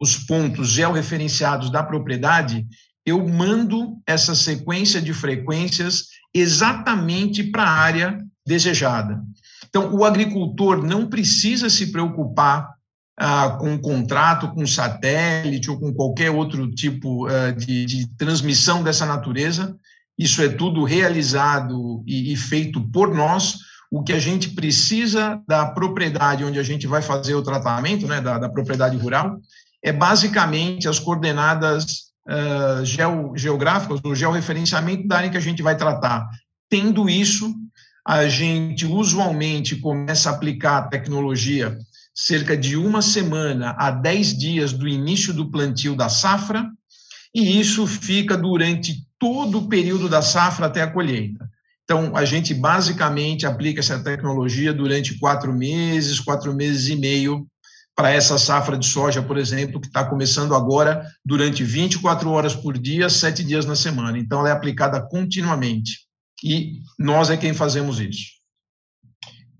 os 0.00 0.16
pontos 0.16 0.68
georreferenciados 0.68 1.70
da 1.70 1.82
propriedade, 1.82 2.66
eu 3.04 3.26
mando 3.26 3.98
essa 4.06 4.34
sequência 4.34 5.00
de 5.00 5.14
frequências 5.14 6.06
exatamente 6.34 7.44
para 7.44 7.62
a 7.62 7.70
área 7.70 8.18
desejada. 8.46 9.22
Então, 9.76 9.94
o 9.94 10.06
agricultor 10.06 10.82
não 10.82 11.06
precisa 11.06 11.68
se 11.68 11.92
preocupar 11.92 12.70
ah, 13.20 13.58
com 13.60 13.72
um 13.72 13.78
contrato, 13.78 14.48
com 14.54 14.66
satélite 14.66 15.70
ou 15.70 15.78
com 15.78 15.92
qualquer 15.92 16.30
outro 16.30 16.70
tipo 16.70 17.26
ah, 17.26 17.50
de, 17.50 17.84
de, 17.84 18.06
transmissão 18.16 18.82
dessa 18.82 19.04
natureza. 19.04 19.76
Isso 20.18 20.40
é 20.40 20.48
tudo 20.48 20.82
realizado 20.82 22.02
e, 22.06 22.32
e 22.32 22.36
feito 22.36 22.80
por 22.90 23.14
nós. 23.14 23.58
O 23.90 24.02
que 24.02 24.14
a 24.14 24.18
gente 24.18 24.48
precisa 24.54 25.42
da 25.46 25.66
propriedade 25.66 26.42
onde 26.42 26.58
a 26.58 26.62
gente 26.62 26.86
vai 26.86 27.02
fazer 27.02 27.34
o 27.34 27.42
tratamento, 27.42 28.06
né, 28.06 28.18
da, 28.18 28.38
da 28.38 28.48
propriedade 28.48 28.96
rural, 28.96 29.38
é 29.84 29.92
basicamente 29.92 30.88
as 30.88 30.98
coordenadas 30.98 32.12
uh, 32.26 32.82
geo, 32.82 33.36
geográficas, 33.36 34.00
o 34.02 34.14
georreferenciamento 34.14 35.06
da 35.06 35.18
área 35.18 35.30
que 35.30 35.36
a 35.36 35.40
gente 35.40 35.62
vai 35.62 35.76
tratar. 35.76 36.26
Tendo 36.70 37.10
isso, 37.10 37.54
a 38.06 38.28
gente 38.28 38.86
usualmente 38.86 39.74
começa 39.74 40.30
a 40.30 40.32
aplicar 40.32 40.78
a 40.78 40.82
tecnologia 40.82 41.76
cerca 42.14 42.56
de 42.56 42.76
uma 42.76 43.02
semana 43.02 43.74
a 43.76 43.90
dez 43.90 44.36
dias 44.38 44.72
do 44.72 44.86
início 44.86 45.34
do 45.34 45.50
plantio 45.50 45.96
da 45.96 46.08
safra, 46.08 46.70
e 47.34 47.58
isso 47.60 47.84
fica 47.84 48.36
durante 48.36 49.04
todo 49.18 49.58
o 49.58 49.68
período 49.68 50.08
da 50.08 50.22
safra 50.22 50.66
até 50.66 50.82
a 50.82 50.90
colheita. 50.90 51.50
Então, 51.82 52.16
a 52.16 52.24
gente 52.24 52.54
basicamente 52.54 53.44
aplica 53.44 53.80
essa 53.80 53.98
tecnologia 53.98 54.72
durante 54.72 55.18
quatro 55.18 55.52
meses, 55.52 56.20
quatro 56.20 56.54
meses 56.54 56.88
e 56.88 56.94
meio, 56.94 57.44
para 57.94 58.10
essa 58.10 58.38
safra 58.38 58.78
de 58.78 58.86
soja, 58.86 59.20
por 59.20 59.36
exemplo, 59.36 59.80
que 59.80 59.88
está 59.88 60.04
começando 60.04 60.54
agora 60.54 61.04
durante 61.24 61.64
24 61.64 62.30
horas 62.30 62.54
por 62.54 62.78
dia, 62.78 63.08
sete 63.08 63.42
dias 63.42 63.66
na 63.66 63.74
semana. 63.74 64.16
Então, 64.16 64.40
ela 64.40 64.50
é 64.50 64.52
aplicada 64.52 65.00
continuamente 65.00 66.05
e 66.42 66.80
nós 66.98 67.30
é 67.30 67.36
quem 67.36 67.54
fazemos 67.54 68.00
isso. 68.00 68.36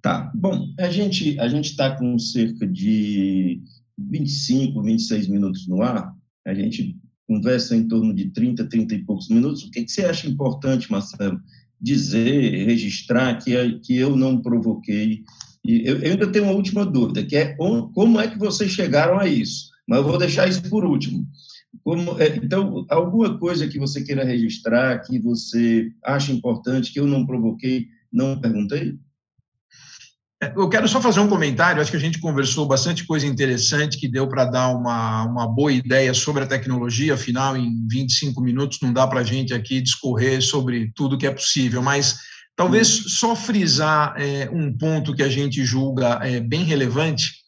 Tá. 0.03 0.31
Bom, 0.35 0.73
a 0.79 0.91
gente 0.91 1.39
a 1.41 1.49
gente 1.49 1.71
está 1.71 1.97
com 1.97 2.19
cerca 2.19 2.67
de 2.67 3.61
25, 3.99 4.83
26 4.83 5.29
minutos 5.29 5.67
no 5.67 5.83
ar. 5.83 6.13
A 6.47 6.55
gente 6.55 6.97
conversa 7.27 7.75
em 7.75 7.89
torno 7.89 8.15
de 8.15 8.31
30, 8.31 8.69
30 8.69 8.95
e 8.95 9.05
poucos 9.05 9.29
minutos. 9.29 9.65
O 9.65 9.71
que, 9.71 9.85
que 9.85 9.91
você 9.91 10.05
acha 10.05 10.29
importante, 10.29 10.91
Marcelo, 10.91 11.41
dizer, 11.81 12.67
registrar 12.67 13.35
que, 13.43 13.81
que 13.81 13.97
eu 13.97 14.17
não 14.17 14.41
provoquei? 14.41 15.25
E 15.65 15.83
eu, 15.85 15.99
eu 15.99 16.13
ainda 16.13 16.31
tenho 16.31 16.45
uma 16.45 16.55
última 16.55 16.87
dúvida, 16.87 17.25
que 17.25 17.35
é 17.35 17.55
como 17.55 18.21
é 18.21 18.29
que 18.29 18.39
vocês 18.39 18.71
chegaram 18.71 19.19
a 19.19 19.27
isso? 19.27 19.71
Mas 19.89 19.99
eu 19.99 20.05
vou 20.05 20.19
deixar 20.19 20.49
isso 20.49 20.63
por 20.69 20.85
último. 20.85 21.27
Como, 21.83 22.21
é, 22.21 22.37
então, 22.37 22.87
alguma 22.89 23.39
coisa 23.39 23.69
que 23.69 23.79
você 23.79 24.03
queira 24.03 24.25
registrar, 24.25 25.01
que 25.01 25.19
você 25.19 25.91
acha 26.05 26.33
importante, 26.33 26.93
que 26.93 27.01
eu 27.01 27.07
não 27.07 27.27
provoquei, 27.27 27.87
não 28.13 28.41
perguntei? 28.41 28.99
É, 30.43 30.53
eu 30.55 30.69
quero 30.69 30.87
só 30.87 31.01
fazer 31.01 31.21
um 31.21 31.29
comentário. 31.29 31.81
Acho 31.81 31.91
que 31.91 31.97
a 31.97 32.01
gente 32.01 32.21
conversou 32.21 32.67
bastante 32.67 33.07
coisa 33.07 33.27
interessante 33.27 33.99
que 33.99 34.09
deu 34.09 34.29
para 34.29 34.45
dar 34.45 34.69
uma, 34.69 35.25
uma 35.25 35.47
boa 35.47 35.73
ideia 35.73 36.13
sobre 36.13 36.45
a 36.45 36.47
tecnologia. 36.47 37.15
Afinal, 37.15 37.57
em 37.57 37.87
25 37.89 38.41
minutos 38.43 38.79
não 38.83 38.93
dá 38.93 39.07
para 39.07 39.21
a 39.21 39.25
gente 39.25 39.55
aqui 39.55 39.81
discorrer 39.81 40.43
sobre 40.43 40.93
tudo 40.95 41.17
que 41.17 41.27
é 41.27 41.31
possível, 41.31 41.83
mas 41.83 42.19
talvez 42.55 42.89
só 42.89 43.35
frisar 43.35 44.15
é, 44.19 44.49
um 44.53 44.77
ponto 44.77 45.15
que 45.15 45.23
a 45.23 45.29
gente 45.29 45.65
julga 45.65 46.21
é, 46.23 46.39
bem 46.39 46.65
relevante 46.65 47.46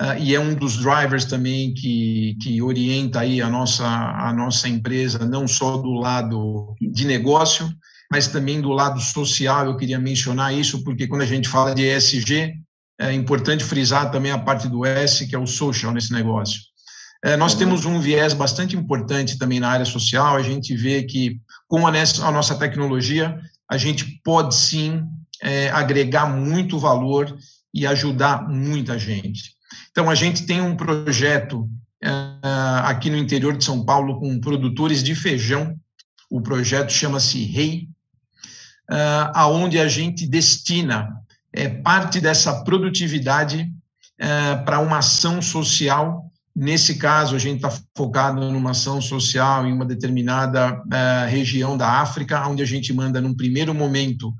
Uh, 0.00 0.16
e 0.20 0.34
é 0.34 0.38
um 0.38 0.54
dos 0.54 0.76
drivers 0.76 1.24
também 1.24 1.74
que, 1.74 2.36
que 2.40 2.62
orienta 2.62 3.20
aí 3.20 3.42
a 3.42 3.48
nossa, 3.48 3.84
a 3.84 4.32
nossa 4.32 4.68
empresa, 4.68 5.26
não 5.26 5.48
só 5.48 5.76
do 5.76 5.92
lado 5.94 6.76
de 6.80 7.04
negócio, 7.04 7.68
mas 8.10 8.28
também 8.28 8.60
do 8.60 8.70
lado 8.70 9.00
social. 9.00 9.66
Eu 9.66 9.76
queria 9.76 9.98
mencionar 9.98 10.54
isso, 10.54 10.84
porque 10.84 11.08
quando 11.08 11.22
a 11.22 11.26
gente 11.26 11.48
fala 11.48 11.74
de 11.74 11.82
ESG, 11.82 12.54
é 13.00 13.12
importante 13.12 13.64
frisar 13.64 14.10
também 14.10 14.30
a 14.30 14.38
parte 14.38 14.68
do 14.68 14.84
S, 14.86 15.26
que 15.26 15.34
é 15.34 15.38
o 15.38 15.46
social 15.46 15.92
nesse 15.92 16.12
negócio. 16.12 16.60
É, 17.24 17.36
nós 17.36 17.52
uhum. 17.52 17.58
temos 17.58 17.84
um 17.84 18.00
viés 18.00 18.32
bastante 18.32 18.76
importante 18.76 19.36
também 19.36 19.58
na 19.58 19.68
área 19.68 19.84
social, 19.84 20.36
a 20.36 20.42
gente 20.42 20.76
vê 20.76 21.02
que 21.02 21.40
com 21.66 21.86
a, 21.86 21.90
a 21.90 22.32
nossa 22.32 22.54
tecnologia, 22.54 23.38
a 23.68 23.76
gente 23.76 24.20
pode 24.24 24.54
sim 24.54 25.02
é, 25.42 25.68
agregar 25.70 26.26
muito 26.26 26.78
valor 26.78 27.36
e 27.74 27.86
ajudar 27.86 28.48
muita 28.48 28.98
gente. 28.98 29.57
Então, 29.98 30.08
a 30.08 30.14
gente 30.14 30.46
tem 30.46 30.60
um 30.60 30.76
projeto 30.76 31.62
uh, 32.04 32.84
aqui 32.84 33.10
no 33.10 33.16
interior 33.16 33.56
de 33.56 33.64
São 33.64 33.84
Paulo 33.84 34.20
com 34.20 34.38
produtores 34.38 35.02
de 35.02 35.12
feijão. 35.12 35.74
O 36.30 36.40
projeto 36.40 36.92
chama-se 36.92 37.42
REI, 37.42 37.88
uh, 38.88 39.32
aonde 39.34 39.76
a 39.76 39.88
gente 39.88 40.24
destina 40.24 41.08
é, 41.52 41.68
parte 41.68 42.20
dessa 42.20 42.62
produtividade 42.62 43.68
uh, 44.22 44.64
para 44.64 44.78
uma 44.78 44.98
ação 44.98 45.42
social. 45.42 46.30
Nesse 46.54 46.94
caso, 46.94 47.34
a 47.34 47.38
gente 47.40 47.56
está 47.56 47.76
focado 47.96 48.52
numa 48.52 48.70
ação 48.70 49.02
social 49.02 49.66
em 49.66 49.72
uma 49.72 49.84
determinada 49.84 50.74
uh, 50.74 51.28
região 51.28 51.76
da 51.76 52.00
África, 52.00 52.46
onde 52.46 52.62
a 52.62 52.66
gente 52.66 52.92
manda, 52.92 53.20
num 53.20 53.34
primeiro 53.34 53.74
momento, 53.74 54.32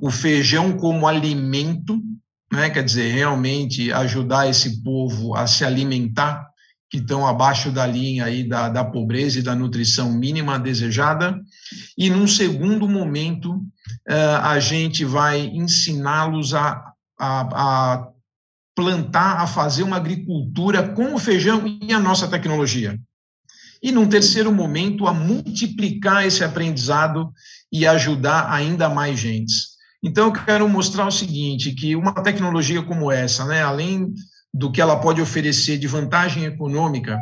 o 0.00 0.10
feijão 0.10 0.78
como 0.78 1.06
alimento 1.06 2.02
né? 2.52 2.70
quer 2.70 2.84
dizer, 2.84 3.12
realmente 3.12 3.92
ajudar 3.92 4.48
esse 4.48 4.82
povo 4.82 5.34
a 5.34 5.46
se 5.46 5.64
alimentar, 5.64 6.48
que 6.90 6.98
estão 6.98 7.26
abaixo 7.26 7.72
da 7.72 7.84
linha 7.84 8.24
aí 8.24 8.46
da, 8.46 8.68
da 8.68 8.84
pobreza 8.84 9.40
e 9.40 9.42
da 9.42 9.54
nutrição 9.54 10.12
mínima 10.12 10.60
desejada. 10.60 11.40
E, 11.98 12.08
num 12.08 12.26
segundo 12.26 12.88
momento, 12.88 13.52
uh, 13.52 14.36
a 14.42 14.60
gente 14.60 15.04
vai 15.04 15.40
ensiná-los 15.40 16.54
a, 16.54 16.92
a, 17.18 17.40
a 17.52 18.08
plantar, 18.76 19.40
a 19.40 19.46
fazer 19.46 19.82
uma 19.82 19.96
agricultura 19.96 20.88
com 20.88 21.14
o 21.14 21.18
feijão 21.18 21.64
e 21.66 21.92
a 21.92 21.98
nossa 21.98 22.28
tecnologia. 22.28 22.96
E, 23.82 23.90
num 23.90 24.08
terceiro 24.08 24.52
momento, 24.52 25.06
a 25.06 25.12
multiplicar 25.12 26.24
esse 26.24 26.44
aprendizado 26.44 27.32
e 27.72 27.86
ajudar 27.86 28.52
ainda 28.52 28.88
mais 28.88 29.18
gente. 29.18 29.73
Então, 30.04 30.26
eu 30.26 30.32
quero 30.32 30.68
mostrar 30.68 31.06
o 31.06 31.10
seguinte, 31.10 31.72
que 31.72 31.96
uma 31.96 32.12
tecnologia 32.12 32.82
como 32.82 33.10
essa, 33.10 33.46
né, 33.46 33.62
além 33.62 34.12
do 34.52 34.70
que 34.70 34.82
ela 34.82 35.00
pode 35.00 35.22
oferecer 35.22 35.78
de 35.78 35.86
vantagem 35.86 36.44
econômica, 36.44 37.16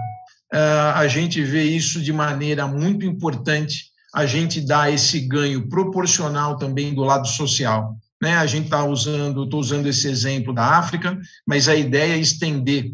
uh, 0.52 0.96
a 0.96 1.06
gente 1.06 1.40
vê 1.44 1.62
isso 1.62 2.02
de 2.02 2.12
maneira 2.12 2.66
muito 2.66 3.06
importante, 3.06 3.84
a 4.12 4.26
gente 4.26 4.60
dá 4.60 4.90
esse 4.90 5.20
ganho 5.20 5.68
proporcional 5.68 6.56
também 6.56 6.92
do 6.92 7.02
lado 7.02 7.28
social. 7.28 7.96
Né? 8.20 8.36
A 8.36 8.46
gente 8.46 8.64
está 8.64 8.84
usando, 8.84 9.44
estou 9.44 9.60
usando 9.60 9.86
esse 9.86 10.08
exemplo 10.08 10.52
da 10.52 10.76
África, 10.76 11.16
mas 11.46 11.68
a 11.68 11.76
ideia 11.76 12.14
é 12.14 12.18
estender 12.18 12.86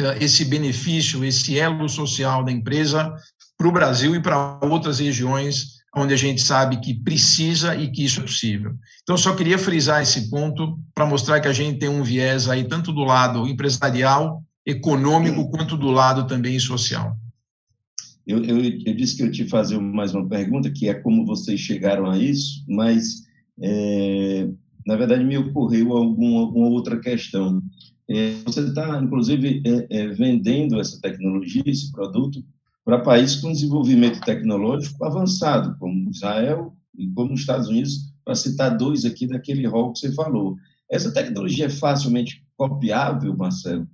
uh, 0.00 0.16
esse 0.18 0.42
benefício, 0.42 1.22
esse 1.22 1.58
elo 1.58 1.86
social 1.86 2.42
da 2.42 2.50
empresa 2.50 3.14
para 3.58 3.68
o 3.68 3.72
Brasil 3.72 4.14
e 4.16 4.22
para 4.22 4.58
outras 4.62 5.00
regiões 5.00 5.75
onde 5.96 6.12
a 6.12 6.16
gente 6.16 6.42
sabe 6.42 6.78
que 6.78 6.92
precisa 6.92 7.74
e 7.74 7.90
que 7.90 8.04
isso 8.04 8.20
é 8.20 8.22
possível. 8.22 8.74
Então, 9.02 9.16
só 9.16 9.34
queria 9.34 9.58
frisar 9.58 10.02
esse 10.02 10.28
ponto 10.28 10.78
para 10.94 11.06
mostrar 11.06 11.40
que 11.40 11.48
a 11.48 11.52
gente 11.52 11.78
tem 11.78 11.88
um 11.88 12.02
viés 12.02 12.48
aí 12.48 12.64
tanto 12.64 12.92
do 12.92 13.02
lado 13.02 13.48
empresarial, 13.48 14.42
econômico, 14.64 15.48
quanto 15.48 15.74
do 15.76 15.90
lado 15.90 16.26
também 16.26 16.58
social. 16.58 17.16
Eu, 18.26 18.44
eu, 18.44 18.58
eu 18.62 18.94
disse 18.94 19.16
que 19.16 19.22
eu 19.22 19.30
te 19.30 19.48
fazer 19.48 19.78
mais 19.78 20.14
uma 20.14 20.28
pergunta, 20.28 20.70
que 20.70 20.88
é 20.88 20.94
como 20.94 21.24
vocês 21.24 21.60
chegaram 21.60 22.10
a 22.10 22.18
isso, 22.18 22.64
mas, 22.68 23.22
é, 23.62 24.48
na 24.84 24.96
verdade, 24.96 25.24
me 25.24 25.38
ocorreu 25.38 25.96
alguma, 25.96 26.40
alguma 26.40 26.68
outra 26.68 27.00
questão. 27.00 27.62
É, 28.10 28.32
você 28.44 28.60
está, 28.60 29.00
inclusive, 29.00 29.62
é, 29.64 29.86
é, 29.98 30.08
vendendo 30.08 30.78
essa 30.78 31.00
tecnologia, 31.00 31.62
esse 31.64 31.90
produto, 31.90 32.44
para 32.86 33.00
países 33.00 33.34
com 33.40 33.52
desenvolvimento 33.52 34.20
tecnológico 34.20 35.04
avançado, 35.04 35.76
como 35.76 36.08
Israel 36.08 36.72
e 36.96 37.08
como 37.08 37.34
os 37.34 37.40
Estados 37.40 37.66
Unidos, 37.66 38.14
para 38.24 38.36
citar 38.36 38.76
dois 38.76 39.04
aqui 39.04 39.26
daquele 39.26 39.66
rol 39.66 39.92
que 39.92 39.98
você 39.98 40.12
falou. 40.12 40.56
Essa 40.88 41.12
tecnologia 41.12 41.66
é 41.66 41.68
facilmente 41.68 42.46
copiável, 42.56 43.36
Marcelo, 43.36 43.88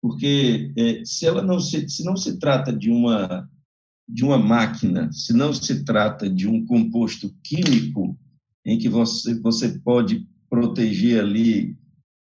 porque 0.00 0.72
é, 0.74 1.04
se 1.04 1.26
ela 1.26 1.42
não 1.42 1.60
se, 1.60 1.86
se 1.90 2.02
não 2.02 2.16
se 2.16 2.38
trata 2.38 2.72
de 2.72 2.90
uma 2.90 3.46
de 4.12 4.24
uma 4.24 4.38
máquina, 4.38 5.12
se 5.12 5.32
não 5.32 5.52
se 5.54 5.84
trata 5.84 6.28
de 6.28 6.48
um 6.48 6.66
composto 6.66 7.32
químico 7.44 8.18
em 8.64 8.76
que 8.78 8.88
você 8.88 9.38
você 9.38 9.78
pode 9.80 10.26
proteger 10.48 11.20
ali 11.20 11.76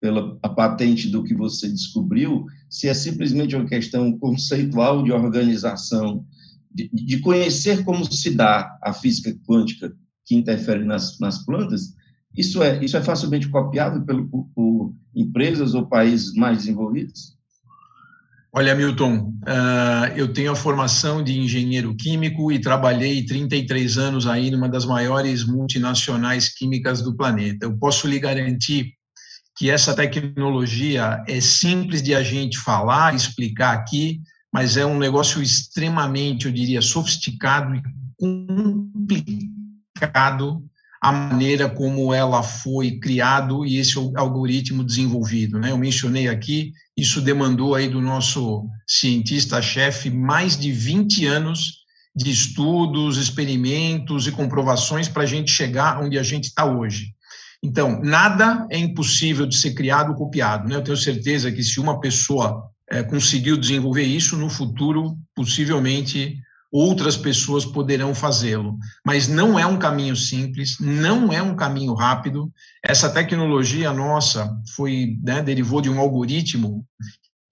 pela 0.02 0.40
a 0.42 0.50
patente 0.50 1.10
do 1.10 1.24
que 1.24 1.36
você 1.36 1.68
descobriu, 1.68 2.46
se 2.70 2.88
é 2.88 2.94
simplesmente 2.94 3.56
uma 3.56 3.68
questão 3.68 4.18
conceitual 4.18 5.04
de 5.04 5.12
organização, 5.12 6.26
de, 6.74 6.90
de 6.94 7.20
conhecer 7.20 7.84
como 7.84 8.12
se 8.12 8.32
dá 8.32 8.78
a 8.84 8.94
física 8.94 9.34
quântica 9.48 9.94
que 10.26 10.36
interfere 10.36 10.84
nas, 10.84 11.20
nas 11.20 11.46
plantas, 11.46 11.94
isso 12.38 12.62
é, 12.62 12.84
isso 12.84 12.98
é 12.98 13.02
facilmente 13.02 13.48
copiável 13.48 14.02
pelo, 14.04 14.28
por, 14.28 14.50
por 14.54 14.94
empresas 15.16 15.74
ou 15.74 15.88
países 15.88 16.34
mais 16.34 16.60
desenvolvidos? 16.60 17.36
Olha, 18.58 18.74
Milton, 18.74 19.34
uh, 19.44 20.16
eu 20.16 20.32
tenho 20.32 20.54
a 20.54 20.56
formação 20.56 21.22
de 21.22 21.38
engenheiro 21.38 21.94
químico 21.94 22.52
e 22.54 22.60
trabalhei 22.60 23.26
33 23.26 23.98
anos 23.98 24.28
aí 24.28 24.50
numa 24.50 24.70
das 24.70 24.86
maiores 24.86 25.46
multinacionais 25.46 26.48
químicas 26.48 27.02
do 27.02 27.14
planeta. 27.16 27.66
Eu 27.66 27.78
posso 27.78 28.08
lhe 28.08 28.18
garantir 28.18 28.94
que 29.56 29.70
essa 29.70 29.96
tecnologia 29.96 31.24
é 31.28 31.40
simples 31.40 32.02
de 32.04 32.14
a 32.14 32.22
gente 32.22 32.58
falar, 32.58 33.16
explicar 33.16 33.74
aqui, 33.74 34.22
mas 34.54 34.76
é 34.78 34.86
um 34.86 34.98
negócio 34.98 35.42
extremamente, 35.42 36.46
eu 36.46 36.52
diria, 36.52 36.82
sofisticado 36.82 37.76
e 37.76 37.82
complicado 39.98 40.64
a 41.02 41.12
maneira 41.12 41.70
como 41.70 42.14
ela 42.14 42.42
foi 42.42 43.00
criado 43.00 43.66
e 43.66 43.78
esse 43.78 43.98
algoritmo 44.16 44.84
desenvolvido, 44.84 45.60
né? 45.60 45.72
Eu 45.72 45.78
mencionei 45.78 46.28
aqui, 46.28 46.74
isso 46.98 47.22
demandou 47.22 47.76
aí 47.76 47.88
do 47.88 48.02
nosso 48.02 48.68
cientista-chefe 48.88 50.10
mais 50.10 50.58
de 50.58 50.72
20 50.72 51.26
anos 51.28 51.86
de 52.16 52.32
estudos, 52.32 53.18
experimentos 53.18 54.26
e 54.26 54.32
comprovações 54.32 55.08
para 55.08 55.24
a 55.24 55.28
gente 55.28 55.52
chegar 55.52 56.02
onde 56.02 56.18
a 56.18 56.24
gente 56.24 56.46
está 56.46 56.66
hoje. 56.66 57.15
Então, 57.66 58.00
nada 58.00 58.68
é 58.70 58.78
impossível 58.78 59.48
de 59.48 59.58
ser 59.58 59.74
criado 59.74 60.10
ou 60.10 60.16
copiado. 60.16 60.70
Né? 60.70 60.76
Eu 60.76 60.84
tenho 60.84 60.96
certeza 60.96 61.52
que 61.52 61.64
se 61.64 61.80
uma 61.80 62.00
pessoa 62.00 62.70
é, 62.88 63.02
conseguiu 63.02 63.58
desenvolver 63.58 64.04
isso, 64.04 64.38
no 64.38 64.52
futuro, 64.52 65.18
possivelmente 65.36 66.38
outras 66.72 67.18
pessoas 67.18 67.66
poderão 67.66 68.14
fazê-lo. 68.14 68.78
Mas 69.04 69.28
não 69.28 69.58
é 69.58 69.66
um 69.66 69.80
caminho 69.80 70.16
simples, 70.16 70.78
não 70.80 71.34
é 71.34 71.42
um 71.42 71.56
caminho 71.56 71.96
rápido. 71.96 72.54
Essa 72.84 73.10
tecnologia 73.10 73.92
nossa 73.92 74.56
foi 74.76 75.18
né, 75.24 75.42
derivou 75.42 75.82
de 75.82 75.90
um 75.90 76.00
algoritmo. 76.00 76.86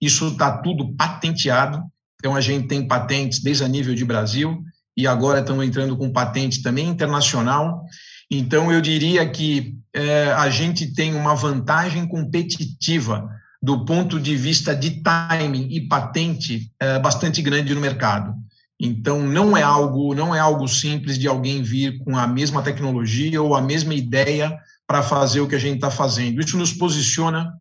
Isso 0.00 0.28
está 0.28 0.58
tudo 0.58 0.94
patenteado. 0.94 1.82
Então 2.20 2.36
a 2.36 2.40
gente 2.40 2.68
tem 2.68 2.86
patentes 2.86 3.40
desde 3.40 3.64
a 3.64 3.68
nível 3.68 3.96
de 3.96 4.04
Brasil 4.04 4.62
e 4.96 5.08
agora 5.08 5.40
estamos 5.40 5.66
entrando 5.66 5.96
com 5.96 6.12
patente 6.12 6.62
também 6.62 6.86
internacional. 6.86 7.84
Então, 8.30 8.72
eu 8.72 8.80
diria 8.80 9.28
que 9.28 9.76
é, 9.94 10.32
a 10.32 10.50
gente 10.50 10.92
tem 10.92 11.14
uma 11.14 11.34
vantagem 11.34 12.06
competitiva 12.06 13.30
do 13.62 13.84
ponto 13.84 14.20
de 14.20 14.36
vista 14.36 14.74
de 14.74 15.02
timing 15.02 15.68
e 15.70 15.88
patente 15.88 16.70
é, 16.80 16.98
bastante 16.98 17.40
grande 17.40 17.74
no 17.74 17.80
mercado. 17.80 18.34
Então, 18.78 19.22
não 19.22 19.56
é 19.56 19.62
algo 19.62 20.14
não 20.14 20.34
é 20.34 20.40
algo 20.40 20.66
simples 20.66 21.16
de 21.16 21.28
alguém 21.28 21.62
vir 21.62 21.98
com 21.98 22.18
a 22.18 22.26
mesma 22.26 22.60
tecnologia 22.60 23.40
ou 23.40 23.54
a 23.54 23.62
mesma 23.62 23.94
ideia 23.94 24.58
para 24.86 25.02
fazer 25.02 25.40
o 25.40 25.48
que 25.48 25.54
a 25.54 25.60
gente 25.60 25.76
está 25.76 25.90
fazendo. 25.90 26.40
Isso 26.40 26.58
nos 26.58 26.72
posiciona 26.72 27.54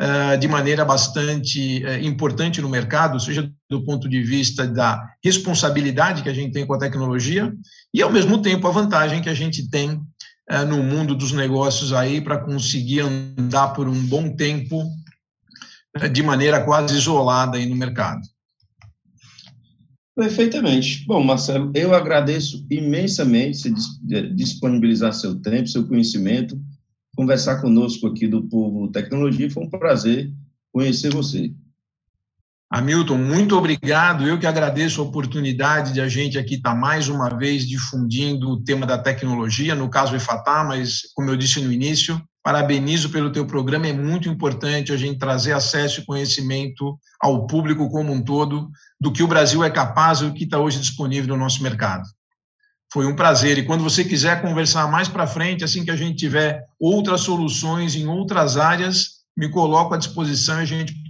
uh, 0.00 0.38
de 0.38 0.48
maneira 0.48 0.84
bastante 0.84 1.84
uh, 1.84 2.02
importante 2.02 2.62
no 2.62 2.68
mercado, 2.68 3.20
seja 3.20 3.50
do 3.68 3.84
ponto 3.84 4.08
de 4.08 4.22
vista 4.22 4.66
da 4.66 5.04
responsabilidade 5.22 6.22
que 6.22 6.28
a 6.28 6.34
gente 6.34 6.52
tem 6.52 6.66
com 6.66 6.74
a 6.74 6.78
tecnologia 6.78 7.52
e, 7.92 8.00
ao 8.00 8.10
mesmo 8.10 8.40
tempo, 8.40 8.66
a 8.66 8.70
vantagem 8.70 9.20
que 9.20 9.28
a 9.28 9.34
gente 9.34 9.68
tem 9.68 10.00
uh, 10.52 10.66
no 10.66 10.82
mundo 10.82 11.14
dos 11.14 11.32
negócios 11.32 11.92
aí 11.92 12.20
para 12.20 12.38
conseguir 12.38 13.00
andar 13.00 13.68
por 13.68 13.88
um 13.88 14.06
bom 14.06 14.34
tempo 14.36 14.84
de 16.12 16.22
maneira 16.22 16.64
quase 16.64 16.96
isolada 16.96 17.56
aí 17.56 17.66
no 17.66 17.76
mercado. 17.76 18.20
Perfeitamente. 20.14 21.04
Bom, 21.06 21.24
Marcelo, 21.24 21.72
eu 21.74 21.94
agradeço 21.94 22.66
imensamente 22.70 23.58
você 23.58 24.28
disponibilizar 24.34 25.12
seu 25.14 25.40
tempo, 25.40 25.68
seu 25.68 25.86
conhecimento 25.86 26.60
conversar 27.16 27.60
conosco 27.60 28.06
aqui 28.06 28.26
do 28.26 28.42
Povo 28.44 28.88
Tecnologia. 28.88 29.50
Foi 29.50 29.64
um 29.64 29.70
prazer 29.70 30.32
conhecer 30.72 31.12
você. 31.12 31.52
Hamilton, 32.74 33.18
muito 33.18 33.54
obrigado. 33.54 34.26
Eu 34.26 34.38
que 34.38 34.46
agradeço 34.46 35.02
a 35.02 35.04
oportunidade 35.04 35.92
de 35.92 36.00
a 36.00 36.08
gente 36.08 36.38
aqui 36.38 36.54
estar 36.54 36.74
mais 36.74 37.06
uma 37.06 37.28
vez 37.28 37.68
difundindo 37.68 38.48
o 38.48 38.64
tema 38.64 38.86
da 38.86 38.96
tecnologia, 38.96 39.74
no 39.74 39.90
caso 39.90 40.16
EFATA, 40.16 40.64
mas 40.64 41.02
como 41.14 41.28
eu 41.28 41.36
disse 41.36 41.60
no 41.60 41.70
início, 41.70 42.18
parabenizo 42.42 43.10
pelo 43.10 43.30
teu 43.30 43.46
programa, 43.46 43.88
é 43.88 43.92
muito 43.92 44.26
importante 44.26 44.90
a 44.90 44.96
gente 44.96 45.18
trazer 45.18 45.52
acesso 45.52 46.00
e 46.00 46.06
conhecimento 46.06 46.98
ao 47.20 47.46
público 47.46 47.90
como 47.90 48.10
um 48.10 48.24
todo 48.24 48.70
do 48.98 49.12
que 49.12 49.22
o 49.22 49.28
Brasil 49.28 49.62
é 49.62 49.68
capaz 49.68 50.20
e 50.20 50.24
o 50.24 50.32
que 50.32 50.44
está 50.44 50.58
hoje 50.58 50.80
disponível 50.80 51.36
no 51.36 51.42
nosso 51.42 51.62
mercado. 51.62 52.04
Foi 52.90 53.06
um 53.06 53.14
prazer. 53.14 53.58
E 53.58 53.66
quando 53.66 53.84
você 53.84 54.02
quiser 54.02 54.40
conversar 54.40 54.90
mais 54.90 55.08
para 55.08 55.26
frente, 55.26 55.62
assim 55.62 55.84
que 55.84 55.90
a 55.90 55.96
gente 55.96 56.16
tiver 56.16 56.64
outras 56.80 57.20
soluções 57.20 57.94
em 57.94 58.06
outras 58.06 58.56
áreas, 58.56 59.22
me 59.36 59.50
coloco 59.50 59.92
à 59.92 59.98
disposição 59.98 60.58
e 60.58 60.62
a 60.62 60.66
gente 60.66 61.01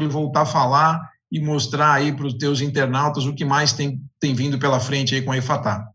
pode 0.00 0.06
voltar 0.06 0.42
a 0.42 0.46
falar 0.46 1.10
e 1.30 1.38
mostrar 1.38 1.92
aí 1.92 2.12
para 2.12 2.26
os 2.26 2.34
teus 2.34 2.60
internautas 2.60 3.26
o 3.26 3.34
que 3.34 3.44
mais 3.44 3.72
tem, 3.72 4.00
tem 4.18 4.34
vindo 4.34 4.58
pela 4.58 4.80
frente 4.80 5.14
aí 5.14 5.22
com 5.22 5.32
a 5.32 5.36
EFATA. 5.36 5.86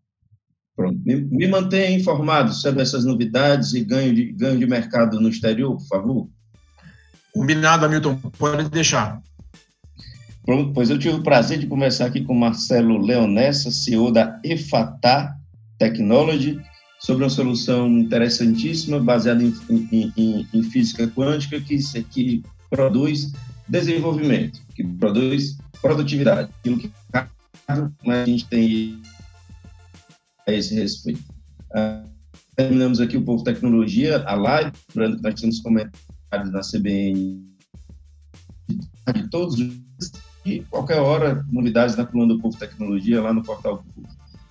Pronto. 0.76 1.00
Me, 1.04 1.16
me 1.16 1.48
mantenha 1.48 1.98
informado 1.98 2.54
sobre 2.54 2.82
essas 2.82 3.04
novidades 3.04 3.74
e 3.74 3.84
ganho 3.84 4.14
de, 4.14 4.32
ganho 4.32 4.60
de 4.60 4.68
mercado 4.68 5.20
no 5.20 5.30
exterior, 5.30 5.76
por 5.76 5.88
favor. 5.88 6.30
Combinado, 7.34 7.86
Hamilton. 7.86 8.16
Pode 8.38 8.70
deixar. 8.70 9.22
Pronto, 10.46 10.74
pois 10.74 10.90
eu 10.90 11.00
tive 11.00 11.16
o 11.16 11.24
prazer 11.24 11.58
de 11.58 11.68
conversar 11.68 12.06
aqui 12.06 12.24
com 12.24 12.36
Marcelo 12.36 12.98
Leonessa, 13.04 13.72
CEO 13.72 14.12
da 14.12 14.40
EFATA 14.44 15.36
Technology, 15.80 16.62
sobre 17.00 17.24
uma 17.24 17.30
solução 17.30 17.88
interessantíssima, 17.90 19.00
baseada 19.00 19.44
em, 19.44 19.54
em, 19.70 20.14
em, 20.16 20.48
em 20.54 20.64
física 20.64 21.08
quântica, 21.08 21.60
que, 21.60 21.78
que 22.12 22.44
produz 22.70 23.32
desenvolvimento, 23.68 24.60
que 24.76 24.84
produz 24.84 25.58
produtividade, 25.82 26.52
aquilo 26.60 26.78
que 26.78 26.92
a 27.68 28.26
gente 28.26 28.48
tem 28.48 29.02
a 30.48 30.52
esse 30.52 30.76
respeito. 30.76 31.24
Uh, 31.72 32.08
terminamos 32.56 33.00
aqui 33.00 33.18
o 33.18 33.24
Povo 33.24 33.44
Tecnologia, 33.44 34.24
a 34.26 34.36
live, 34.36 34.72
lembrando 34.96 35.18
que 35.18 35.24
nós 35.24 35.42
temos 35.42 35.60
comentários 35.60 36.52
na 36.52 36.62
CBN 36.62 37.44
de 39.14 39.30
todos 39.30 39.56
os 39.56 39.60
dias 39.60 40.12
e 40.46 40.60
qualquer 40.70 41.00
hora, 41.00 41.44
novidades 41.52 41.96
na 41.96 42.06
coluna 42.06 42.36
do 42.36 42.40
Povo 42.40 42.58
Tecnologia 42.58 43.22
lá 43.22 43.34
no 43.34 43.44
portal 43.44 43.84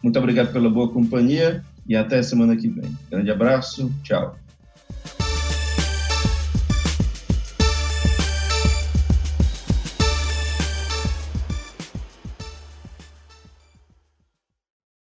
Muito 0.03 0.19
obrigado 0.19 0.53
pela 0.53 0.69
boa 0.69 0.93
companhia 0.93 1.65
e 1.87 1.95
até 1.95 2.23
semana 2.23 2.57
que 2.57 2.69
vem. 2.69 2.97
Grande 3.11 3.31
abraço, 3.31 3.93
tchau. 4.03 4.44